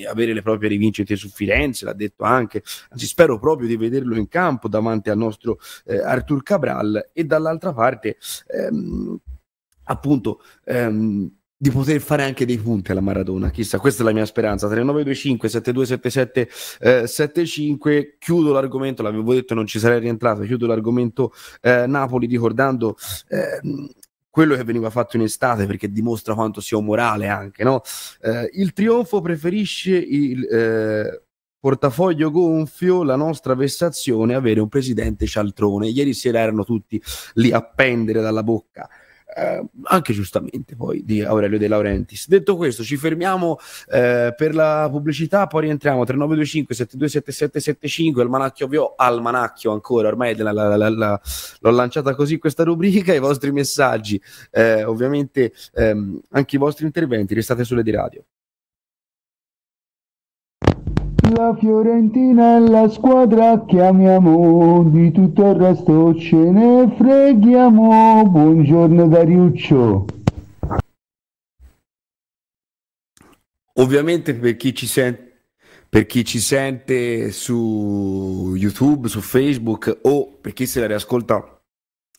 avere 0.07 0.33
le 0.33 0.41
proprie 0.41 0.69
rivincite 0.69 1.15
su 1.15 1.27
Firenze, 1.29 1.83
l'ha 1.83 1.93
detto 1.93 2.23
anche, 2.23 2.63
anzi 2.89 3.05
spero 3.05 3.37
proprio 3.37 3.67
di 3.67 3.75
vederlo 3.75 4.15
in 4.15 4.27
campo 4.27 4.69
davanti 4.69 5.09
al 5.09 5.17
nostro 5.17 5.59
eh, 5.85 5.99
Artur 5.99 6.43
Cabral 6.43 7.09
e 7.11 7.25
dall'altra 7.25 7.73
parte 7.73 8.17
ehm, 8.47 9.19
appunto 9.83 10.41
ehm, 10.65 11.36
di 11.59 11.71
poter 11.71 11.99
fare 12.01 12.23
anche 12.23 12.45
dei 12.45 12.59
punti 12.59 12.91
alla 12.91 13.01
Maradona. 13.01 13.49
Chissà, 13.49 13.79
questa 13.79 14.03
è 14.03 14.05
la 14.05 14.11
mia 14.11 14.25
speranza. 14.25 14.67
3925 14.67 15.49
7277 15.49 16.49
eh, 17.01 17.07
75. 17.07 18.17
Chiudo 18.19 18.53
l'argomento, 18.53 19.01
l'avevo 19.01 19.33
detto 19.33 19.55
non 19.55 19.65
ci 19.65 19.79
sarei 19.79 19.99
rientrato. 19.99 20.41
Chiudo 20.41 20.67
l'argomento 20.67 21.33
eh, 21.61 21.87
Napoli 21.87 22.27
ricordando 22.27 22.95
eh, 23.29 23.59
quello 24.29 24.55
che 24.55 24.63
veniva 24.63 24.91
fatto 24.91 25.15
in 25.15 25.23
estate 25.23 25.65
perché 25.65 25.91
dimostra 25.91 26.35
quanto 26.35 26.61
sia 26.61 26.77
umorale 26.77 27.27
anche, 27.27 27.63
no? 27.63 27.81
Eh, 28.21 28.51
il 28.53 28.71
trionfo 28.73 29.19
preferisce 29.19 29.97
il 29.97 30.43
eh, 30.45 31.23
portafoglio 31.59 32.29
gonfio, 32.29 33.03
la 33.03 33.15
nostra 33.15 33.55
vessazione 33.55 34.35
avere 34.35 34.59
un 34.59 34.69
presidente 34.69 35.25
cialtrone. 35.25 35.87
Ieri 35.87 36.13
sera 36.13 36.39
erano 36.39 36.63
tutti 36.63 37.01
lì 37.33 37.51
a 37.51 37.63
pendere 37.63 38.21
dalla 38.21 38.43
bocca 38.43 38.87
eh, 39.35 39.63
anche 39.83 40.13
giustamente 40.13 40.75
poi 40.75 41.03
di 41.03 41.21
Aurelio 41.21 41.57
De 41.57 41.67
Laurentiis. 41.67 42.27
Detto 42.27 42.55
questo, 42.55 42.83
ci 42.83 42.97
fermiamo 42.97 43.57
eh, 43.89 44.33
per 44.35 44.55
la 44.55 44.87
pubblicità, 44.89 45.47
poi 45.47 45.63
rientriamo 45.63 46.03
3925 46.05 46.75
727775, 46.75 48.21
Almanacchio 48.21 48.67
Vio, 48.67 48.93
Almanacchio 48.95 49.71
ancora, 49.71 50.07
ormai 50.07 50.35
la, 50.35 50.51
la, 50.51 50.75
la, 50.77 51.21
l'ho 51.59 51.71
lanciata 51.71 52.15
così 52.15 52.37
questa 52.37 52.63
rubrica, 52.63 53.13
i 53.13 53.19
vostri 53.19 53.51
messaggi, 53.51 54.21
eh, 54.51 54.83
ovviamente 54.83 55.53
ehm, 55.73 56.21
anche 56.31 56.55
i 56.55 56.59
vostri 56.59 56.85
interventi, 56.85 57.33
restate 57.33 57.63
sulle 57.63 57.83
di 57.83 57.91
radio. 57.91 58.23
La 61.33 61.53
Fiorentina 61.59 62.55
è 62.55 62.59
la 62.59 62.87
squadra 62.87 63.65
che 63.65 63.81
amiamo, 63.81 64.89
di 64.89 65.11
tutto 65.11 65.49
il 65.49 65.55
resto 65.55 66.15
ce 66.15 66.35
ne 66.35 66.93
freghiamo. 66.95 68.29
Buongiorno 68.29 69.07
Dariuccio. 69.09 70.05
Ovviamente 73.73 74.35
per 74.35 74.55
chi 74.55 74.73
ci 74.73 74.87
sente, 74.87 75.49
per 75.89 76.05
chi 76.05 76.23
ci 76.23 76.39
sente 76.39 77.31
su 77.31 78.53
YouTube, 78.55 79.09
su 79.09 79.19
Facebook 79.19 79.99
o 80.03 80.37
per 80.39 80.53
chi 80.53 80.65
se 80.65 80.79
la 80.79 80.87
riascolta 80.87 81.56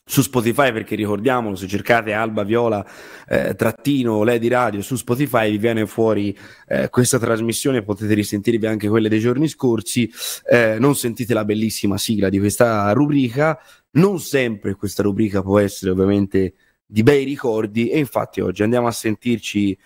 su 0.08 0.22
Spotify 0.22 0.72
perché 0.72 0.96
ricordiamolo 0.96 1.54
se 1.54 1.66
cercate 1.66 2.14
Alba 2.14 2.42
Viola 2.42 2.84
eh, 3.28 3.54
trattino 3.54 4.24
Lady 4.24 4.48
Radio 4.48 4.80
su 4.80 4.96
Spotify 4.96 5.50
vi 5.50 5.58
viene 5.58 5.86
fuori 5.86 6.36
eh, 6.66 6.88
questa 6.88 7.18
trasmissione 7.18 7.82
potete 7.82 8.14
risentirvi 8.14 8.66
anche 8.66 8.88
quelle 8.88 9.10
dei 9.10 9.20
giorni 9.20 9.48
scorsi. 9.48 10.10
Eh, 10.50 10.78
non 10.78 10.96
sentite 10.96 11.34
la 11.34 11.44
bellissima 11.44 11.98
sigla 11.98 12.30
di 12.30 12.38
questa 12.38 12.90
rubrica. 12.92 13.58
Non 13.90 14.18
sempre 14.18 14.74
questa 14.76 15.02
rubrica 15.02 15.42
può 15.42 15.58
essere 15.58 15.90
ovviamente 15.90 16.54
di 16.86 17.02
bei 17.02 17.24
ricordi 17.24 17.90
e 17.90 17.98
infatti 17.98 18.40
oggi 18.40 18.62
andiamo 18.62 18.86
a 18.86 18.92
sentirci 18.92 19.76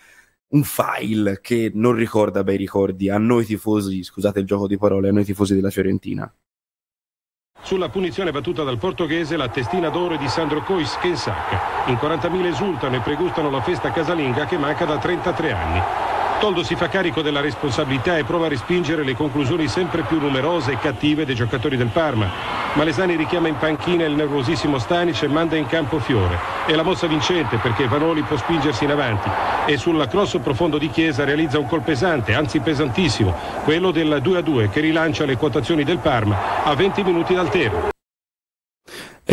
un 0.49 0.63
file 0.63 1.39
che 1.41 1.69
non 1.73 1.95
ricorda 1.95 2.43
bei 2.43 2.55
ricordi 2.55 3.09
a 3.09 3.17
noi 3.17 3.43
tifosi 3.43 4.03
scusate 4.03 4.39
il 4.39 4.45
gioco 4.45 4.67
di 4.67 4.77
parole 4.77 5.09
a 5.09 5.11
noi 5.11 5.25
tifosi 5.25 5.53
della 5.53 5.71
Fiorentina 5.71 6.31
sulla 7.63 7.89
punizione 7.89 8.31
battuta 8.31 8.63
dal 8.63 8.77
portoghese 8.77 9.37
la 9.37 9.47
testina 9.47 9.89
d'oro 9.89 10.17
di 10.17 10.27
Sandro 10.27 10.61
Cois 10.61 10.97
che 10.99 11.07
insacca. 11.07 11.59
In 11.87 11.95
40.000 11.95 12.45
esultano 12.45 12.95
e 12.95 12.99
pregustano 12.99 13.49
la 13.49 13.61
festa 13.61 13.91
casalinga 13.91 14.45
che 14.45 14.57
manca 14.57 14.85
da 14.85 14.97
33 14.97 15.51
anni. 15.51 16.12
Toldo 16.43 16.61
si 16.61 16.75
fa 16.75 16.89
carico 16.89 17.21
della 17.21 17.39
responsabilità 17.39 18.17
e 18.17 18.25
prova 18.25 18.47
a 18.47 18.49
respingere 18.49 19.05
le 19.05 19.15
conclusioni 19.15 19.69
sempre 19.69 20.01
più 20.01 20.19
numerose 20.19 20.73
e 20.73 20.77
cattive 20.77 21.23
dei 21.25 21.35
giocatori 21.35 21.77
del 21.77 21.87
Parma. 21.87 22.29
Malesani 22.73 23.15
richiama 23.15 23.47
in 23.47 23.55
panchina 23.55 24.03
il 24.03 24.11
nervosissimo 24.11 24.77
Stanic 24.77 25.21
e 25.21 25.29
manda 25.29 25.55
in 25.55 25.67
campo 25.67 25.99
Fiore. 25.99 26.37
È 26.65 26.73
la 26.73 26.83
mossa 26.83 27.07
vincente 27.07 27.55
perché 27.59 27.87
Vanoli 27.87 28.23
può 28.23 28.35
spingersi 28.35 28.83
in 28.83 28.91
avanti 28.91 29.29
e 29.67 29.77
sul 29.77 30.05
cross 30.09 30.37
profondo 30.39 30.77
di 30.77 30.89
Chiesa 30.89 31.23
realizza 31.23 31.59
un 31.59 31.65
gol 31.65 31.79
pesante, 31.79 32.33
anzi 32.33 32.59
pesantissimo, 32.59 33.33
quello 33.63 33.91
del 33.91 34.19
2-2 34.21 34.69
che 34.69 34.81
rilancia 34.81 35.23
le 35.23 35.37
quotazioni 35.37 35.85
del 35.85 35.99
Parma 35.99 36.65
a 36.65 36.75
20 36.75 37.03
minuti 37.03 37.33
dal 37.33 37.49
termine. 37.49 37.92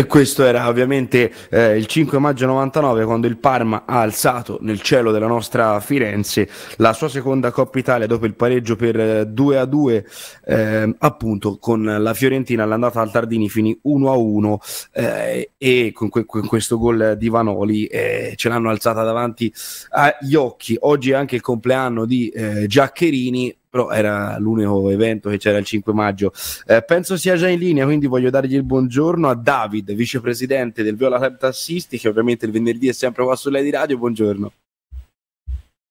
E 0.00 0.07
questo 0.07 0.45
era 0.45 0.66
ovviamente 0.66 1.30
eh, 1.50 1.76
il 1.76 1.85
5 1.85 2.19
maggio 2.19 2.47
99 2.47 3.04
quando 3.04 3.26
il 3.26 3.37
Parma 3.37 3.83
ha 3.85 4.00
alzato 4.00 4.57
nel 4.62 4.80
cielo 4.80 5.12
della 5.12 5.26
nostra 5.26 5.78
Firenze 5.80 6.49
la 6.76 6.95
sua 6.95 7.11
seconda 7.11 7.50
Coppa 7.50 7.78
Italia 7.78 8.07
dopo 8.07 8.25
il 8.25 8.35
pareggio 8.35 8.76
per 8.76 9.26
2 9.26 9.59
a 9.59 9.66
2 9.66 10.07
eh, 10.47 10.95
appunto 10.97 11.59
con 11.59 11.85
la 11.85 12.14
Fiorentina 12.14 12.62
all'andata 12.62 13.02
al 13.02 13.11
Tardini 13.11 13.50
finì 13.50 13.78
1 13.83 14.11
a 14.11 14.16
1 14.16 14.61
eh, 14.92 15.50
e 15.59 15.90
con, 15.92 16.09
que- 16.09 16.25
con, 16.25 16.47
questo 16.47 16.78
gol 16.78 17.16
di 17.19 17.28
Vanoli 17.28 17.85
eh, 17.85 18.33
ce 18.37 18.49
l'hanno 18.49 18.71
alzata 18.71 19.02
davanti 19.02 19.52
agli 19.90 20.35
occhi. 20.35 20.78
Oggi 20.80 21.11
è 21.11 21.14
anche 21.14 21.35
il 21.35 21.42
compleanno 21.42 22.07
di 22.07 22.30
eh, 22.30 22.66
Giaccherini 22.66 23.54
però 23.70 23.90
era 23.90 24.36
l'unico 24.38 24.90
evento 24.90 25.30
che 25.30 25.38
c'era 25.38 25.58
il 25.58 25.64
5 25.64 25.92
maggio. 25.92 26.32
Eh, 26.66 26.82
penso 26.82 27.16
sia 27.16 27.36
già 27.36 27.48
in 27.48 27.60
linea, 27.60 27.84
quindi 27.84 28.06
voglio 28.06 28.28
dargli 28.28 28.56
il 28.56 28.64
buongiorno 28.64 29.28
a 29.28 29.34
David, 29.34 29.92
vicepresidente 29.92 30.82
del 30.82 30.96
Viola 30.96 31.18
Club 31.18 31.38
Tassisti, 31.38 31.96
che 31.96 32.08
ovviamente 32.08 32.46
il 32.46 32.52
venerdì 32.52 32.88
è 32.88 32.92
sempre 32.92 33.22
qua 33.22 33.36
su 33.36 33.48
Lady 33.48 33.70
Radio. 33.70 33.96
Buongiorno. 33.96 34.52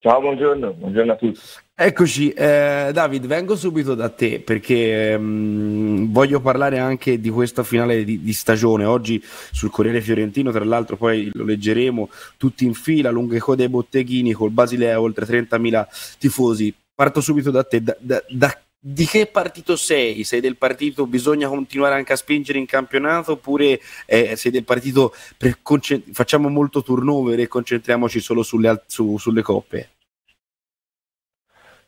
Ciao, 0.01 0.21
buongiorno, 0.21 0.73
buongiorno 0.73 1.11
a 1.11 1.15
tutti. 1.15 1.39
Eccoci, 1.75 2.31
eh, 2.31 2.91
David, 2.93 3.25
vengo 3.25 3.55
subito 3.55 3.95
da 3.95 4.09
te 4.09 4.41
perché 4.41 5.11
ehm, 5.11 6.11
voglio 6.11 6.41
parlare 6.41 6.77
anche 6.79 7.19
di 7.19 7.29
questa 7.29 7.63
finale 7.63 8.03
di, 8.03 8.21
di, 8.21 8.33
stagione. 8.33 8.83
Oggi 8.83 9.21
sul 9.23 9.69
Corriere 9.69 10.01
Fiorentino, 10.01 10.51
tra 10.51 10.63
l'altro, 10.63 10.97
poi 10.97 11.29
lo 11.33 11.45
leggeremo 11.45 12.09
tutti 12.37 12.65
in 12.65 12.73
fila, 12.73 13.09
lunghe 13.09 13.39
code 13.39 13.63
ai 13.63 13.69
botteghini, 13.69 14.33
col 14.33 14.51
Basilea, 14.51 14.99
oltre 14.99 15.25
30.000 15.25 15.87
tifosi 16.17 16.73
parto 16.99 17.21
subito 17.21 17.49
da 17.49 17.63
te. 17.63 17.81
Da, 17.81 17.95
da, 17.97 18.21
da, 18.27 18.59
di 18.77 19.05
che 19.05 19.25
partito 19.27 19.77
sei? 19.77 20.25
Sei 20.25 20.41
del 20.41 20.57
partito 20.57 21.07
bisogna 21.07 21.47
continuare 21.47 21.95
anche 21.95 22.11
a 22.11 22.17
spingere 22.17 22.59
in 22.59 22.65
campionato 22.65 23.33
oppure 23.33 23.79
eh, 24.05 24.35
sei 24.35 24.51
del 24.51 24.65
partito 24.65 25.13
concent- 25.61 26.11
facciamo 26.11 26.49
molto 26.49 26.83
turnover 26.83 27.39
e 27.39 27.47
concentriamoci 27.47 28.19
solo 28.19 28.43
sulle, 28.43 28.83
su, 28.87 29.17
sulle 29.17 29.41
coppe? 29.41 29.89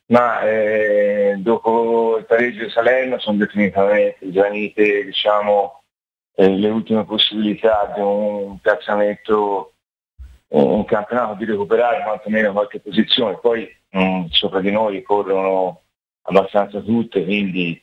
Ma 0.05 0.43
eh, 0.43 1.35
dopo 1.39 2.15
il 2.17 2.25
pareggio 2.25 2.63
di 2.63 2.69
Salerno 2.69 3.19
sono 3.19 3.37
definitivamente 3.37 4.17
svanite 4.31 5.03
diciamo, 5.03 5.83
eh, 6.35 6.55
le 6.55 6.69
ultime 6.69 7.03
possibilità 7.03 7.91
di 7.93 7.99
un 7.99 8.59
piazzamento 8.61 9.73
in 10.51 10.85
campionato 10.85 11.35
di 11.35 11.45
recuperare 11.45 12.03
quantomeno 12.03 12.51
qualche 12.51 12.79
posizione. 12.79 13.37
Poi 13.39 13.73
mh, 13.89 14.03
mm, 14.03 14.25
sopra 14.29 14.59
di 14.59 14.71
noi 14.71 15.01
corrono 15.01 15.81
abbastanza 16.23 16.79
tutte, 16.81 17.23
quindi 17.23 17.81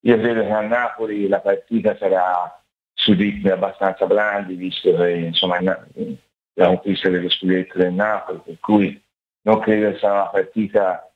io 0.00 0.18
credo 0.18 0.42
che 0.42 0.50
a 0.50 0.60
Napoli 0.60 1.28
la 1.28 1.40
partita 1.40 1.96
sarà 1.96 2.54
su 2.92 3.12
ritmi 3.12 3.50
abbastanza 3.50 4.06
blandi, 4.06 4.54
visto 4.54 4.94
che 4.94 5.10
insomma, 5.12 5.60
la 5.60 6.66
conquista 6.66 7.08
dello 7.08 7.30
scudetto 7.30 7.78
del 7.78 7.92
Napoli, 7.92 8.40
per 8.44 8.58
cui 8.60 9.02
non 9.42 9.58
credo 9.60 9.90
che 9.90 9.98
sia 9.98 10.12
una 10.12 10.28
partita 10.28 11.10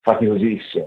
faticosissima. 0.00 0.86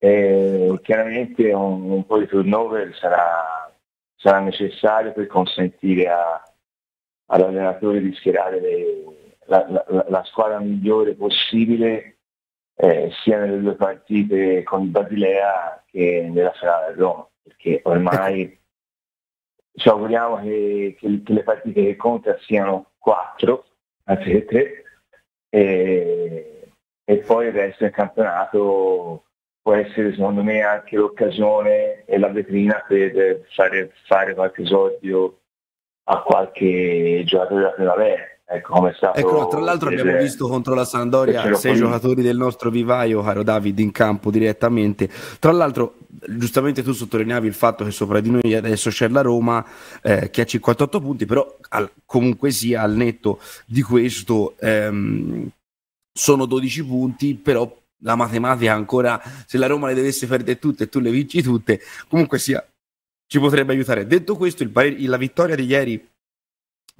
E 0.00 0.78
chiaramente 0.82 1.52
un, 1.52 1.90
un, 1.90 2.06
po' 2.06 2.18
di 2.18 2.26
turnover 2.26 2.96
sarà, 2.96 3.70
sarà 4.16 4.38
necessario 4.38 5.12
per 5.12 5.26
consentire 5.26 6.08
a, 6.08 6.47
all'allenatore 7.28 8.00
di 8.00 8.14
schierare 8.14 8.60
le, 8.60 9.04
la, 9.46 9.66
la, 9.68 10.06
la, 10.08 10.24
squadra 10.24 10.60
migliore 10.60 11.14
possibile 11.14 12.18
eh, 12.74 13.10
sia 13.22 13.38
nelle 13.38 13.60
due 13.60 13.74
partite 13.74 14.62
con 14.62 14.82
il 14.82 14.88
Basilea 14.88 15.82
che 15.86 16.28
nella 16.30 16.52
finale 16.52 16.88
del 16.88 16.96
Roma, 16.96 17.28
perché 17.42 17.80
ormai 17.84 18.42
ecco. 18.42 18.56
ci 19.74 19.88
auguriamo 19.88 20.40
che, 20.42 20.96
che, 20.98 21.22
che, 21.22 21.32
le 21.32 21.42
partite 21.42 21.82
che 21.84 21.96
conta 21.96 22.38
siano 22.40 22.92
quattro, 22.98 23.64
anziché 24.04 24.44
tre, 24.44 24.82
e, 25.50 26.72
e 27.04 27.16
poi 27.18 27.46
il 27.46 27.52
resto 27.52 27.84
del 27.84 27.92
campionato 27.92 29.24
può 29.60 29.74
essere 29.74 30.12
secondo 30.12 30.42
me 30.42 30.62
anche 30.62 30.96
l'occasione 30.96 32.04
e 32.04 32.18
la 32.18 32.28
vetrina 32.28 32.82
per 32.86 33.44
fare, 33.50 33.92
fare 34.06 34.34
qualche 34.34 34.62
esordio 34.62 35.37
a 36.10 36.22
qualche 36.22 37.22
giocatore 37.24 37.60
della 37.60 37.72
primavera. 37.72 38.22
Ecco, 38.50 38.72
come 38.72 38.90
è 38.90 38.94
stato 38.94 39.18
ecco, 39.18 39.46
tra 39.46 39.60
l'altro 39.60 39.90
abbiamo 39.90 40.16
visto 40.16 40.48
contro 40.48 40.74
la 40.74 40.86
Sandoria 40.86 41.54
sei 41.54 41.76
giocatori 41.76 42.22
del 42.22 42.38
nostro 42.38 42.70
vivaio, 42.70 43.22
caro 43.22 43.42
David, 43.42 43.78
in 43.78 43.92
campo 43.92 44.30
direttamente. 44.30 45.06
Tra 45.38 45.52
l'altro, 45.52 45.96
giustamente 46.26 46.82
tu 46.82 46.92
sottolineavi 46.92 47.46
il 47.46 47.52
fatto 47.52 47.84
che 47.84 47.90
sopra 47.90 48.20
di 48.20 48.30
noi 48.30 48.54
adesso 48.54 48.88
c'è 48.88 49.06
la 49.08 49.20
Roma 49.20 49.62
eh, 50.00 50.30
che 50.30 50.40
ha 50.40 50.46
58 50.46 50.98
punti, 50.98 51.26
però 51.26 51.58
al, 51.68 51.90
comunque 52.06 52.50
sia 52.50 52.80
al 52.80 52.94
netto 52.94 53.38
di 53.66 53.82
questo 53.82 54.54
ehm, 54.60 55.46
sono 56.10 56.46
12 56.46 56.86
punti, 56.86 57.34
però 57.34 57.70
la 58.02 58.14
matematica 58.14 58.72
ancora, 58.72 59.20
se 59.44 59.58
la 59.58 59.66
Roma 59.66 59.88
le 59.88 59.94
dovesse 59.94 60.26
perdere 60.26 60.58
tutte 60.58 60.84
e 60.84 60.88
tu 60.88 61.00
le 61.00 61.10
vinci 61.10 61.42
tutte, 61.42 61.80
comunque 62.08 62.38
sia 62.38 62.66
ci 63.28 63.38
potrebbe 63.38 63.72
aiutare. 63.72 64.06
Detto 64.06 64.34
questo, 64.34 64.64
il 64.64 64.72
la 65.06 65.16
vittoria 65.16 65.54
di 65.54 65.64
ieri 65.64 66.08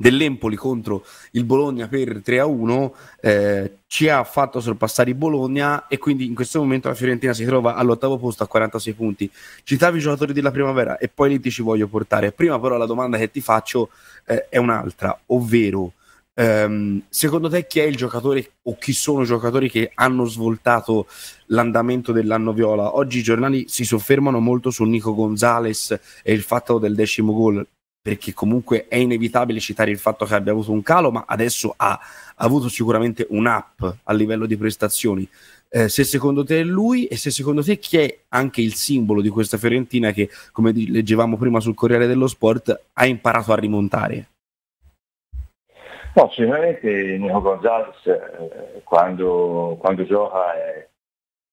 dell'Empoli 0.01 0.55
contro 0.55 1.05
il 1.33 1.43
Bologna 1.43 1.89
per 1.89 2.23
3 2.23 2.39
a 2.39 2.47
1 2.47 2.95
eh, 3.21 3.79
ci 3.89 4.09
ha 4.09 4.23
fatto 4.23 4.61
sorpassare 4.61 5.11
il 5.11 5.17
Bologna 5.17 5.89
e 5.89 5.99
quindi 5.99 6.25
in 6.25 6.37
questo 6.37 6.61
momento 6.61 6.87
la 6.87 6.95
Fiorentina 6.95 7.33
si 7.33 7.45
trova 7.45 7.75
all'ottavo 7.75 8.17
posto 8.17 8.45
a 8.45 8.47
46 8.47 8.93
punti. 8.93 9.29
Citavi 9.65 9.99
i 9.99 10.01
giocatori 10.01 10.33
della 10.33 10.53
primavera 10.53 10.99
e 10.99 11.09
poi 11.09 11.31
lì 11.31 11.41
ti 11.41 11.51
ci 11.51 11.63
voglio 11.63 11.89
portare. 11.89 12.31
Prima 12.31 12.61
però 12.61 12.77
la 12.77 12.87
domanda 12.87 13.19
che 13.19 13.33
ti 13.33 13.41
faccio 13.41 13.91
eh, 14.27 14.49
è 14.49 14.59
un'altra, 14.59 15.19
ovvero 15.27 15.95
Um, 16.41 17.03
secondo 17.09 17.49
te 17.49 17.67
chi 17.67 17.81
è 17.81 17.83
il 17.83 17.97
giocatore 17.97 18.53
o 18.63 18.79
chi 18.79 18.93
sono 18.93 19.23
i 19.23 19.27
giocatori 19.27 19.69
che 19.69 19.91
hanno 19.93 20.25
svoltato 20.25 21.09
l'andamento 21.47 22.13
dell'anno 22.13 22.53
viola? 22.53 22.95
Oggi 22.95 23.19
i 23.19 23.23
giornali 23.25 23.65
si 23.67 23.85
soffermano 23.85 24.39
molto 24.39 24.71
su 24.71 24.85
Nico 24.85 25.17
Gonzalez 25.17 25.99
e 26.23 26.33
il 26.33 26.43
fatto 26.43 26.79
del 26.79 26.95
decimo 26.95 27.33
gol 27.33 27.67
perché 28.01 28.33
comunque 28.35 28.87
è 28.87 28.95
inevitabile 28.95 29.59
citare 29.59 29.91
il 29.91 29.99
fatto 29.99 30.25
che 30.27 30.35
abbia 30.37 30.53
avuto 30.53 30.71
un 30.71 30.83
calo, 30.83 31.11
ma 31.11 31.25
adesso 31.27 31.75
ha, 31.77 31.91
ha 31.91 32.01
avuto 32.37 32.69
sicuramente 32.69 33.27
un 33.31 33.47
up 33.47 33.97
a 34.05 34.13
livello 34.13 34.47
di 34.47 34.57
prestazioni. 34.57 35.29
Eh, 35.69 35.89
se 35.89 36.05
secondo 36.05 36.45
te 36.45 36.61
è 36.61 36.63
lui 36.63 37.07
e 37.07 37.17
se 37.17 37.33
secondo 37.33 37.65
te 37.65 37.79
chi 37.79 37.97
è 37.97 38.21
anche 38.29 38.61
il 38.61 38.75
simbolo 38.75 39.21
di 39.21 39.29
questa 39.29 39.59
Fiorentina 39.59 40.13
che, 40.13 40.31
come 40.53 40.73
leggevamo 40.73 41.37
prima 41.37 41.59
sul 41.59 41.75
Corriere 41.75 42.07
dello 42.07 42.29
Sport, 42.29 42.81
ha 42.93 43.07
imparato 43.07 43.53
a 43.53 43.57
rimontare? 43.57 44.29
No, 46.15 46.31
sicuramente 46.31 47.17
Nico 47.19 47.41
Gonzalez 47.41 48.07
eh, 48.07 48.81
quando, 48.83 49.77
quando, 49.79 50.05
gioca 50.05 50.55
è, 50.55 50.89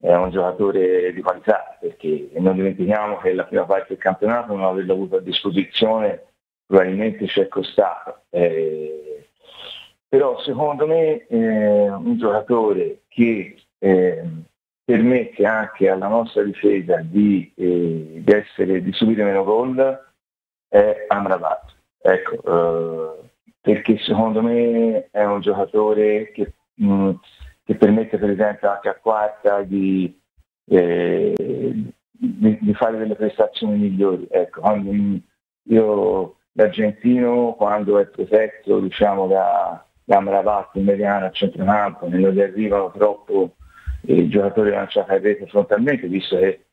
è, 0.02 0.16
un 0.16 0.32
giocatore 0.32 1.14
di 1.14 1.22
qualità 1.22 1.78
perché 1.80 2.30
non 2.38 2.56
dimentichiamo 2.56 3.18
che 3.18 3.34
la 3.34 3.46
prima 3.46 3.66
parte 3.66 3.88
del 3.90 3.98
campionato 3.98 4.56
non 4.56 4.66
aveva 4.66 4.94
avuto 4.94 5.18
a 5.18 5.22
disposizione 5.22 6.34
probabilmente 6.66 7.28
ci 7.28 7.42
è 7.42 7.48
costato. 7.48 8.22
Eh, 8.30 9.30
però 10.08 10.40
secondo 10.42 10.88
me 10.88 11.26
eh, 11.28 11.90
un 11.90 12.18
giocatore 12.18 13.02
che 13.08 13.56
eh, 13.78 14.24
permette 14.84 15.46
anche 15.46 15.90
alla 15.90 16.08
nostra 16.08 16.44
difesa 16.44 16.98
di, 17.02 17.52
eh, 17.56 18.22
di, 18.24 18.32
essere, 18.32 18.82
di 18.82 18.94
subire 18.94 19.24
meno 19.24 19.44
gol 19.44 20.14
è 20.68 21.06
Amrabat. 21.08 21.74
Ecco, 22.02 23.30
perché 23.66 23.98
secondo 23.98 24.44
me 24.44 25.08
è 25.10 25.24
un 25.26 25.42
giocatore 25.42 26.32
che, 26.34 26.54
mh, 26.76 26.86
mm, 26.88 27.12
che 27.64 27.74
permette 27.74 28.20
per 28.20 28.30
esempio 28.30 28.70
anche 28.70 28.90
a 28.90 28.94
quarta 28.94 29.64
di, 29.64 30.22
eh, 30.66 31.34
di, 31.36 32.58
di 32.62 32.74
fare 32.76 33.00
delle 33.00 33.16
prestazioni 33.16 33.78
migliori. 33.78 34.28
Ecco, 34.30 34.62
quando, 34.62 34.92
io 35.64 36.36
l'argentino 36.52 37.56
quando 37.58 37.98
è 37.98 38.06
protetto 38.06 38.80
diciamo, 38.82 39.26
da, 39.26 39.84
da 40.04 40.18
Amrabat 40.18 40.76
in 40.76 40.84
mediana 40.84 41.26
a 41.26 41.32
centrocampo, 41.32 42.08
non 42.08 42.30
gli 42.30 42.42
arrivano 42.42 42.92
troppo 42.92 43.56
i 44.02 44.28
giocatori 44.30 44.70
lanciati 44.70 45.10
a 45.10 45.18
rete 45.18 45.48
frontalmente, 45.48 46.06
visto 46.06 46.38
che 46.38 46.66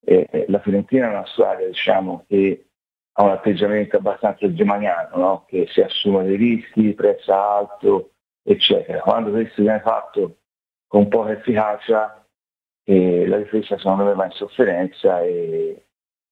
eh, 0.00 0.46
la 0.48 0.60
Fiorentina 0.60 1.08
è 1.08 1.10
una 1.10 1.26
squadra 1.26 1.66
diciamo, 1.66 2.24
che 2.26 2.67
ha 3.20 3.24
un 3.24 3.30
atteggiamento 3.30 3.96
abbastanza 3.96 4.52
germaniano, 4.52 5.16
no? 5.16 5.44
che 5.48 5.66
si 5.70 5.80
assume 5.80 6.22
dei 6.22 6.36
rischi, 6.36 6.94
pressa 6.94 7.56
alto, 7.56 8.12
eccetera. 8.44 9.00
Quando 9.00 9.30
questo 9.30 9.60
viene 9.60 9.80
fatto 9.80 10.36
con 10.86 11.08
poca 11.08 11.32
efficacia, 11.32 12.24
eh, 12.84 13.26
la 13.26 13.38
difesa 13.38 13.76
secondo 13.76 14.04
me 14.04 14.14
va 14.14 14.26
in 14.26 14.30
sofferenza 14.30 15.20
e, 15.22 15.86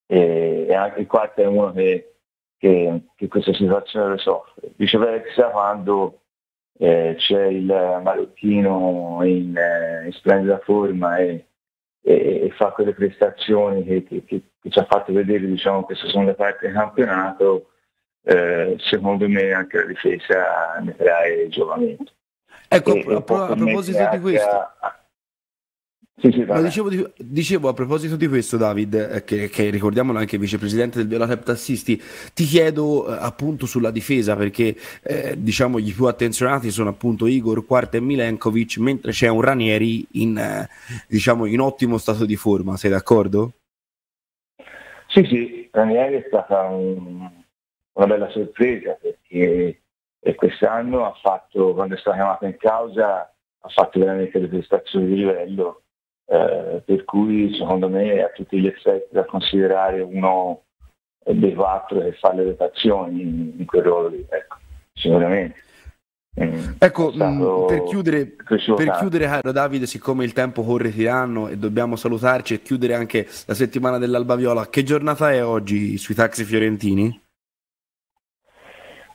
e, 0.07 0.67
e 0.69 0.75
anche 0.75 1.01
il 1.01 1.09
quarto 1.09 1.41
è 1.41 1.47
uno 1.47 1.73
che, 1.73 2.19
che, 2.57 3.01
che 3.17 3.27
questa 3.27 3.53
situazione 3.53 4.11
lo 4.11 4.19
soffre. 4.19 4.71
Viceversa, 4.77 5.49
quando 5.49 6.21
eh, 6.79 7.17
c'è 7.19 7.47
il 7.47 7.65
marocchino 7.65 9.19
in, 9.25 9.57
eh, 9.57 10.07
in 10.07 10.13
splendida 10.13 10.59
forma 10.59 11.17
e, 11.17 11.47
e, 12.09 12.53
fa 12.55 12.71
quelle 12.71 12.95
prestazioni 12.95 13.85
che, 13.85 14.05
che, 14.05 14.25
che, 14.25 14.71
ci 14.71 14.79
ha 14.79 14.85
fatto 14.85 15.13
vedere 15.13 15.45
diciamo, 15.45 15.83
questa 15.83 16.07
seconda 16.07 16.35
parte 16.35 16.67
del 16.67 16.77
campionato, 16.77 17.71
eh, 18.23 18.77
secondo 18.79 19.29
me 19.29 19.53
anche 19.53 19.79
la 19.79 19.87
difesa 19.87 20.79
ne 20.83 20.95
trae 20.95 21.49
giovamento. 21.49 22.13
Ecco, 22.69 22.95
e, 22.95 23.05
a, 23.09 23.15
a, 23.15 23.17
a 23.17 23.23
proposito 23.57 24.09
di 24.13 24.21
questo, 24.21 24.49
a, 24.49 24.97
sì, 26.19 26.31
sì, 26.33 26.47
dicevo, 26.63 26.89
dicevo, 27.19 27.69
a 27.69 27.75
proposito 27.75 28.17
di 28.17 28.27
questo, 28.27 28.57
David, 28.57 28.95
eh, 28.95 29.25
che, 29.25 29.51
che 29.51 29.69
ricordiamolo 29.69 30.19
anche 30.19 30.39
vicepresidente 30.39 30.97
del 30.97 31.09
Viola 31.09 31.37
Tassisti, 31.37 32.01
ti 32.33 32.45
chiedo 32.45 33.07
eh, 33.07 33.19
appunto 33.21 33.67
sulla 33.67 33.91
difesa 33.91 34.35
perché 34.35 34.75
eh, 35.03 35.35
diciamo 35.37 35.79
gli 35.79 35.95
più 35.95 36.07
attenzionati 36.07 36.71
sono 36.71 36.89
appunto 36.89 37.27
Igor, 37.27 37.67
Quarta 37.67 37.99
e 37.99 38.01
Milenkovic, 38.01 38.79
mentre 38.79 39.13
c'è 39.13 39.29
un 39.29 39.43
Ranieri 39.43 40.07
in, 40.13 40.39
eh, 40.39 40.69
diciamo, 41.07 41.45
in 41.45 41.61
ottimo 41.61 41.99
stato 41.99 42.25
di 42.25 42.37
forma, 42.37 42.79
sei 42.79 42.91
d'accordo? 42.91 43.53
Sì, 45.09 45.23
sì, 45.25 45.69
Ranieri 45.71 46.17
è 46.17 46.25
stata 46.29 46.63
un, 46.63 47.31
una 47.93 48.07
bella 48.07 48.31
sorpresa 48.31 48.99
perché 48.99 49.83
quest'anno 50.35 51.05
ha 51.05 51.13
fatto, 51.21 51.75
quando 51.75 51.95
è 51.95 51.99
stata 51.99 52.17
chiamata 52.17 52.47
in 52.47 52.57
causa, 52.57 53.21
ha 53.21 53.69
fatto 53.69 53.99
veramente 53.99 54.39
le 54.39 54.49
prestazioni 54.49 55.09
di 55.09 55.17
livello 55.17 55.83
eh, 56.27 56.83
per 56.85 57.05
cui 57.05 57.55
secondo 57.55 57.89
me 57.89 58.15
è 58.15 58.21
a 58.21 58.29
tutti 58.29 58.59
gli 58.59 58.67
effetti 58.67 59.15
da 59.15 59.25
considerare 59.25 60.01
uno 60.01 60.63
dei 61.25 61.55
quattro 61.55 62.01
che 62.01 62.13
fa 62.13 62.33
le 62.33 62.45
rotazioni 62.45 63.23
in, 63.23 63.53
in 63.59 63.67
quel 63.67 63.83
ruolo 63.83 64.09
lì, 64.09 64.25
ecco, 64.29 64.57
sicuramente. 64.93 65.65
Mm, 66.39 66.73
ecco, 66.79 67.13
mm, 67.15 67.67
per 67.67 67.83
chiudere, 67.85 68.27
per 68.27 68.91
chiudere, 68.99 69.25
caro 69.25 69.53
Davide, 69.53 69.87
siccome 69.87 70.25
il 70.25 70.35
tempo 70.35 70.63
corre 70.63 70.91
tiranno 70.91 71.49
e 71.49 71.57
dobbiamo 71.57 71.97
salutarci 71.97 72.55
e 72.55 72.63
chiudere 72.63 72.95
anche 72.95 73.27
la 73.47 73.55
settimana 73.55 73.97
dell'Alba 73.97 74.37
Viola, 74.37 74.69
che 74.69 74.83
giornata 74.83 75.33
è 75.33 75.43
oggi 75.43 75.97
sui 75.97 76.15
taxi 76.15 76.45
fiorentini? 76.45 77.23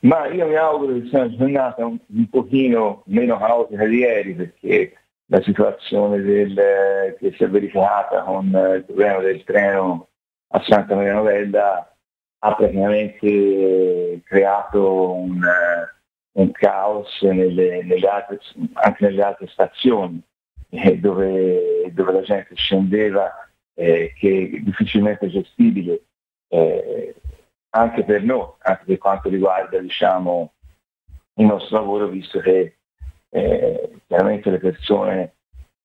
Ma 0.01 0.25
io 0.29 0.47
mi 0.47 0.55
auguro 0.55 0.93
che 0.93 1.07
sia 1.09 1.19
una 1.19 1.35
giornata 1.35 1.85
un, 1.85 1.99
un 2.07 2.27
pochino 2.27 3.03
meno 3.05 3.37
caotica 3.37 3.85
di 3.85 3.97
ieri 3.97 4.33
perché 4.33 4.93
la 5.31 5.41
situazione 5.43 6.21
del, 6.21 7.15
che 7.17 7.33
si 7.37 7.43
è 7.43 7.49
verificata 7.49 8.21
con 8.23 8.47
il 8.47 8.83
problema 8.85 9.19
del 9.19 9.43
treno 9.45 10.09
a 10.49 10.61
Santa 10.67 10.93
Maria 10.93 11.13
Novella 11.13 11.95
ha 12.43 12.55
praticamente 12.55 14.19
creato 14.25 15.13
un, 15.13 15.41
un 16.33 16.51
caos 16.51 17.21
nelle, 17.21 17.81
nelle 17.81 18.07
altre, 18.09 18.39
anche 18.73 19.05
nelle 19.05 19.23
altre 19.23 19.47
stazioni 19.47 20.21
eh, 20.69 20.97
dove, 20.97 21.89
dove, 21.93 22.11
la 22.11 22.21
gente 22.23 22.53
scendeva 22.55 23.31
eh, 23.75 24.13
che 24.17 24.51
è 24.53 24.57
difficilmente 24.59 25.29
gestibile 25.29 26.01
eh, 26.49 27.15
anche 27.69 28.03
per 28.03 28.21
noi, 28.23 28.49
anche 28.63 28.83
per 28.83 28.97
quanto 28.97 29.29
riguarda 29.29 29.79
diciamo, 29.79 30.51
il 31.35 31.45
nostro 31.45 31.77
lavoro, 31.77 32.07
visto 32.07 32.39
che 32.39 32.79
eh, 33.31 34.01
chiaramente 34.07 34.49
le 34.49 34.59
persone 34.59 35.35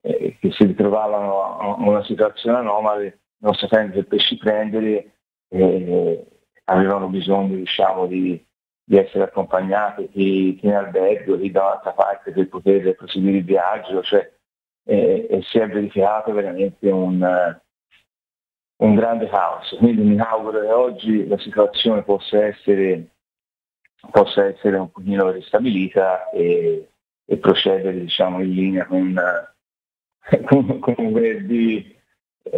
eh, 0.00 0.36
che 0.38 0.50
si 0.52 0.64
ritrovavano 0.64 1.76
in 1.78 1.86
una 1.86 2.04
situazione 2.04 2.58
anomale, 2.58 3.20
non 3.38 3.54
sapendo 3.54 3.94
che 3.94 4.04
pesci 4.04 4.36
prendere, 4.36 5.12
eh, 5.48 6.26
avevano 6.64 7.08
bisogno 7.08 7.54
diciamo, 7.56 8.06
di, 8.06 8.44
di, 8.84 8.96
essere 8.96 9.24
accompagnati, 9.24 10.08
chi, 10.08 10.56
chi 10.58 10.66
in 10.66 10.74
albergo, 10.74 11.38
chi 11.38 11.50
da 11.50 11.62
un'altra 11.62 11.92
parte 11.92 12.32
per 12.32 12.48
poter 12.48 12.94
proseguire 12.96 13.38
il 13.38 13.44
viaggio, 13.44 14.02
cioè, 14.02 14.32
eh, 14.84 15.26
e 15.30 15.42
si 15.42 15.58
è 15.58 15.68
verificato 15.68 16.32
veramente 16.32 16.90
un, 16.90 17.60
un 18.76 18.94
grande 18.94 19.28
caos. 19.28 19.74
Quindi 19.78 20.02
mi 20.02 20.18
auguro 20.18 20.60
che 20.60 20.72
oggi 20.72 21.26
la 21.28 21.38
situazione 21.38 22.02
possa 22.02 22.44
essere, 22.44 23.06
possa 24.10 24.46
essere 24.46 24.76
un 24.78 24.90
pochino 24.90 25.30
ristabilita 25.30 26.30
e, 26.30 26.88
e 27.26 27.36
procedere 27.38 28.00
diciamo, 28.00 28.40
in 28.42 28.50
linea 28.50 28.86
con, 28.86 29.14
con, 30.46 30.78
con 30.78 31.12
venerdì 31.12 31.78
eh, 31.78 31.95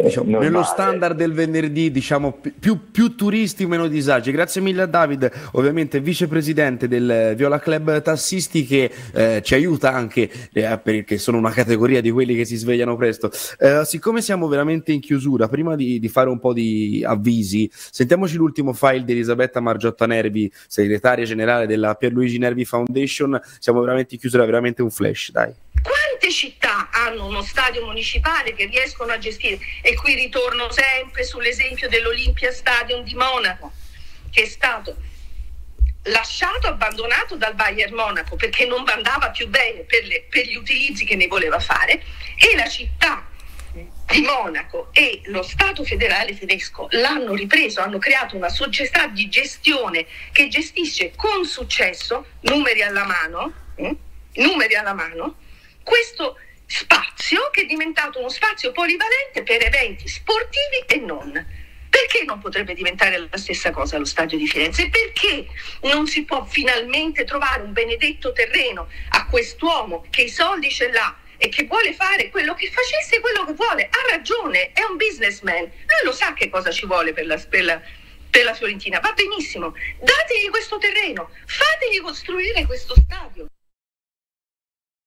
diciamo, 0.03 0.39
nello 0.39 0.63
standard 0.63 1.15
del 1.15 1.33
venerdì, 1.33 1.91
diciamo 1.91 2.39
più, 2.59 2.91
più, 2.91 3.15
turisti, 3.15 3.65
meno 3.65 3.87
disagi. 3.87 4.31
Grazie 4.31 4.61
mille 4.61 4.83
a 4.83 4.85
David, 4.85 5.29
ovviamente 5.53 5.99
vicepresidente 5.99 6.87
del 6.87 7.33
Viola 7.35 7.59
Club 7.59 8.01
Tassisti, 8.01 8.65
che 8.65 8.91
eh, 9.13 9.41
ci 9.43 9.53
aiuta 9.53 9.91
anche 9.91 10.29
eh, 10.53 10.79
perché 10.81 11.17
sono 11.17 11.37
una 11.37 11.51
categoria 11.51 12.01
di 12.01 12.11
quelli 12.11 12.35
che 12.35 12.45
si 12.45 12.55
svegliano 12.55 12.95
presto. 12.95 13.31
Eh, 13.57 13.81
siccome 13.85 14.21
siamo 14.21 14.47
veramente 14.47 14.91
in 14.91 14.99
chiusura, 14.99 15.47
prima 15.47 15.75
di, 15.75 15.99
di, 15.99 16.09
fare 16.09 16.29
un 16.29 16.39
po' 16.39 16.53
di 16.53 17.03
avvisi, 17.05 17.69
sentiamoci 17.71 18.35
l'ultimo 18.37 18.73
file 18.73 19.03
di 19.03 19.13
Elisabetta 19.13 19.59
Margiotta 19.59 20.05
Nervi, 20.05 20.51
segretaria 20.67 21.25
generale 21.25 21.67
della 21.67 21.95
Pierluigi 21.95 22.37
Nervi 22.37 22.65
Foundation. 22.65 23.39
Siamo 23.59 23.81
veramente 23.81 24.15
in 24.15 24.19
chiusura, 24.19 24.45
veramente 24.45 24.81
un 24.81 24.89
flash, 24.89 25.31
dai. 25.31 25.53
Quante 26.29 26.47
città 26.47 26.89
hanno 26.91 27.25
uno 27.25 27.41
stadio 27.41 27.83
municipale 27.83 28.53
che 28.53 28.65
riescono 28.65 29.11
a 29.11 29.17
gestire? 29.17 29.57
E 29.81 29.95
qui 29.95 30.13
ritorno 30.13 30.69
sempre 30.69 31.23
sull'esempio 31.23 31.89
dell'Olympia 31.89 32.51
Stadium 32.51 33.03
di 33.03 33.15
Monaco, 33.15 33.71
che 34.29 34.43
è 34.43 34.45
stato 34.45 34.95
lasciato 36.03 36.67
abbandonato 36.67 37.35
dal 37.35 37.55
Bayern 37.55 37.95
Monaco 37.95 38.35
perché 38.35 38.67
non 38.67 38.87
andava 38.87 39.31
più 39.31 39.47
bene 39.47 39.79
per, 39.81 40.05
le, 40.05 40.27
per 40.29 40.45
gli 40.45 40.55
utilizzi 40.55 41.03
che 41.03 41.15
ne 41.15 41.25
voleva 41.25 41.59
fare 41.59 42.03
e 42.35 42.55
la 42.55 42.67
città 42.67 43.27
di 43.71 44.21
Monaco 44.21 44.89
e 44.93 45.21
lo 45.25 45.41
Stato 45.41 45.83
federale 45.83 46.37
tedesco 46.37 46.87
l'hanno 46.91 47.33
ripreso, 47.33 47.81
hanno 47.81 47.97
creato 47.97 48.35
una 48.35 48.49
società 48.49 49.07
di 49.07 49.27
gestione 49.29 50.05
che 50.31 50.47
gestisce 50.47 51.11
con 51.15 51.43
successo, 51.45 52.25
numeri 52.41 52.83
alla 52.83 53.05
mano, 53.05 53.51
eh, 53.75 53.95
numeri 54.33 54.75
alla 54.75 54.93
mano, 54.93 55.35
questo 55.89 56.37
spazio 56.67 57.49
che 57.51 57.61
è 57.61 57.65
diventato 57.65 58.19
uno 58.19 58.29
spazio 58.29 58.71
polivalente 58.71 59.41
per 59.41 59.65
eventi 59.65 60.07
sportivi 60.07 60.85
e 60.85 60.97
non. 60.97 61.57
Perché 61.89 62.23
non 62.23 62.37
potrebbe 62.39 62.75
diventare 62.75 63.17
la 63.17 63.37
stessa 63.37 63.71
cosa 63.71 63.97
lo 63.97 64.05
stadio 64.05 64.37
di 64.37 64.47
Firenze? 64.47 64.89
Perché 64.89 65.47
non 65.81 66.05
si 66.05 66.23
può 66.23 66.45
finalmente 66.45 67.23
trovare 67.23 67.63
un 67.63 67.73
benedetto 67.73 68.31
terreno 68.31 68.87
a 69.09 69.25
quest'uomo 69.25 70.05
che 70.11 70.21
i 70.21 70.29
soldi 70.29 70.69
ce 70.69 70.91
l'ha 70.91 71.17
e 71.37 71.49
che 71.49 71.63
vuole 71.63 71.93
fare 71.93 72.29
quello 72.29 72.53
che 72.53 72.69
facesse 72.69 73.19
quello 73.19 73.43
che 73.45 73.53
vuole? 73.53 73.89
Ha 73.89 74.11
ragione, 74.11 74.71
è 74.73 74.83
un 74.83 74.97
businessman. 74.97 75.63
Lui 75.63 76.03
lo 76.03 76.11
sa 76.11 76.33
che 76.33 76.49
cosa 76.49 76.69
ci 76.69 76.85
vuole 76.85 77.13
per 77.13 77.25
la, 77.25 77.37
per 77.37 77.63
la, 77.63 77.81
per 78.29 78.43
la 78.43 78.53
Fiorentina. 78.53 78.99
Va 78.99 79.13
benissimo, 79.13 79.73
dategli 79.97 80.49
questo 80.51 80.77
terreno, 80.77 81.31
fategli 81.47 81.99
costruire 81.99 82.67
questo 82.67 82.93
stadio. 83.03 83.47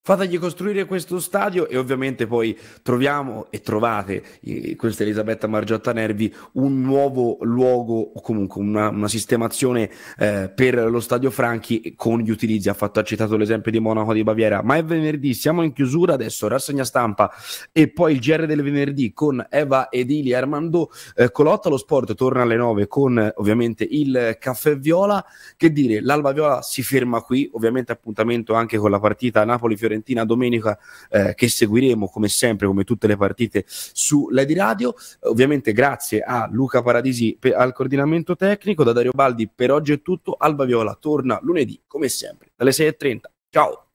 Fategli 0.04 0.36
costruire 0.36 0.84
questo 0.84 1.20
stadio 1.20 1.68
e 1.68 1.76
ovviamente 1.76 2.26
poi 2.26 2.58
troviamo 2.82 3.46
e 3.50 3.60
trovate, 3.60 4.40
eh, 4.40 4.74
questa 4.74 5.04
Elisabetta 5.04 5.46
Margiotta 5.46 5.92
Nervi, 5.92 6.34
un 6.54 6.80
nuovo 6.80 7.38
luogo 7.42 8.10
o 8.12 8.20
comunque 8.20 8.60
una, 8.60 8.88
una 8.88 9.06
sistemazione 9.06 9.88
eh, 10.18 10.50
per 10.52 10.90
lo 10.90 10.98
stadio 10.98 11.30
Franchi 11.30 11.94
con 11.96 12.18
gli 12.18 12.30
utilizzi. 12.30 12.68
Ha 12.68 12.74
fatto 12.74 12.98
ha 12.98 13.04
citato 13.04 13.36
l'esempio 13.36 13.70
di 13.70 13.78
Monaco 13.78 14.12
di 14.12 14.24
Baviera, 14.24 14.60
ma 14.64 14.74
è 14.74 14.82
venerdì, 14.82 15.34
siamo 15.34 15.62
in 15.62 15.72
chiusura 15.72 16.14
adesso, 16.14 16.48
rassegna 16.48 16.82
stampa 16.82 17.30
e 17.70 17.86
poi 17.86 18.14
il 18.14 18.18
GR 18.18 18.46
del 18.46 18.60
venerdì 18.64 19.12
con 19.12 19.46
Eva 19.48 19.88
Edili 19.88 20.34
Armando 20.34 20.90
eh, 21.14 21.30
Colotta. 21.30 21.68
Lo 21.68 21.76
sport 21.76 22.16
torna 22.16 22.42
alle 22.42 22.56
9 22.56 22.88
con 22.88 23.32
ovviamente 23.36 23.86
il 23.88 24.36
caffè 24.40 24.76
viola. 24.76 25.24
Che 25.56 25.70
dire, 25.70 26.00
l'Alba 26.00 26.32
Viola 26.32 26.60
si 26.60 26.82
ferma 26.82 27.20
qui, 27.20 27.48
ovviamente 27.52 27.92
appuntamento 27.92 28.54
anche 28.54 28.78
con 28.78 28.90
la 28.90 28.98
partita 28.98 29.44
Napoli-Fiorentina 29.44 29.90
Fiorentina 29.92 30.24
domenica 30.24 30.78
eh, 31.10 31.34
che 31.34 31.48
seguiremo 31.48 32.08
come 32.08 32.28
sempre, 32.28 32.66
come 32.66 32.84
tutte 32.84 33.06
le 33.06 33.16
partite 33.16 33.64
su 33.66 34.28
Lady 34.30 34.54
Radio. 34.54 34.94
Ovviamente 35.20 35.72
grazie 35.72 36.20
a 36.20 36.48
Luca 36.50 36.82
Paradisi 36.82 37.36
per, 37.38 37.54
al 37.54 37.72
coordinamento 37.72 38.36
tecnico, 38.36 38.84
da 38.84 38.92
Dario 38.92 39.12
Baldi 39.12 39.48
per 39.54 39.70
oggi 39.70 39.92
è 39.92 40.02
tutto. 40.02 40.34
Alba 40.38 40.64
Viola 40.64 40.96
torna 40.98 41.38
lunedì 41.42 41.80
come 41.86 42.08
sempre 42.08 42.52
dalle 42.56 42.70
6.30. 42.70 43.18
Ciao! 43.50 43.91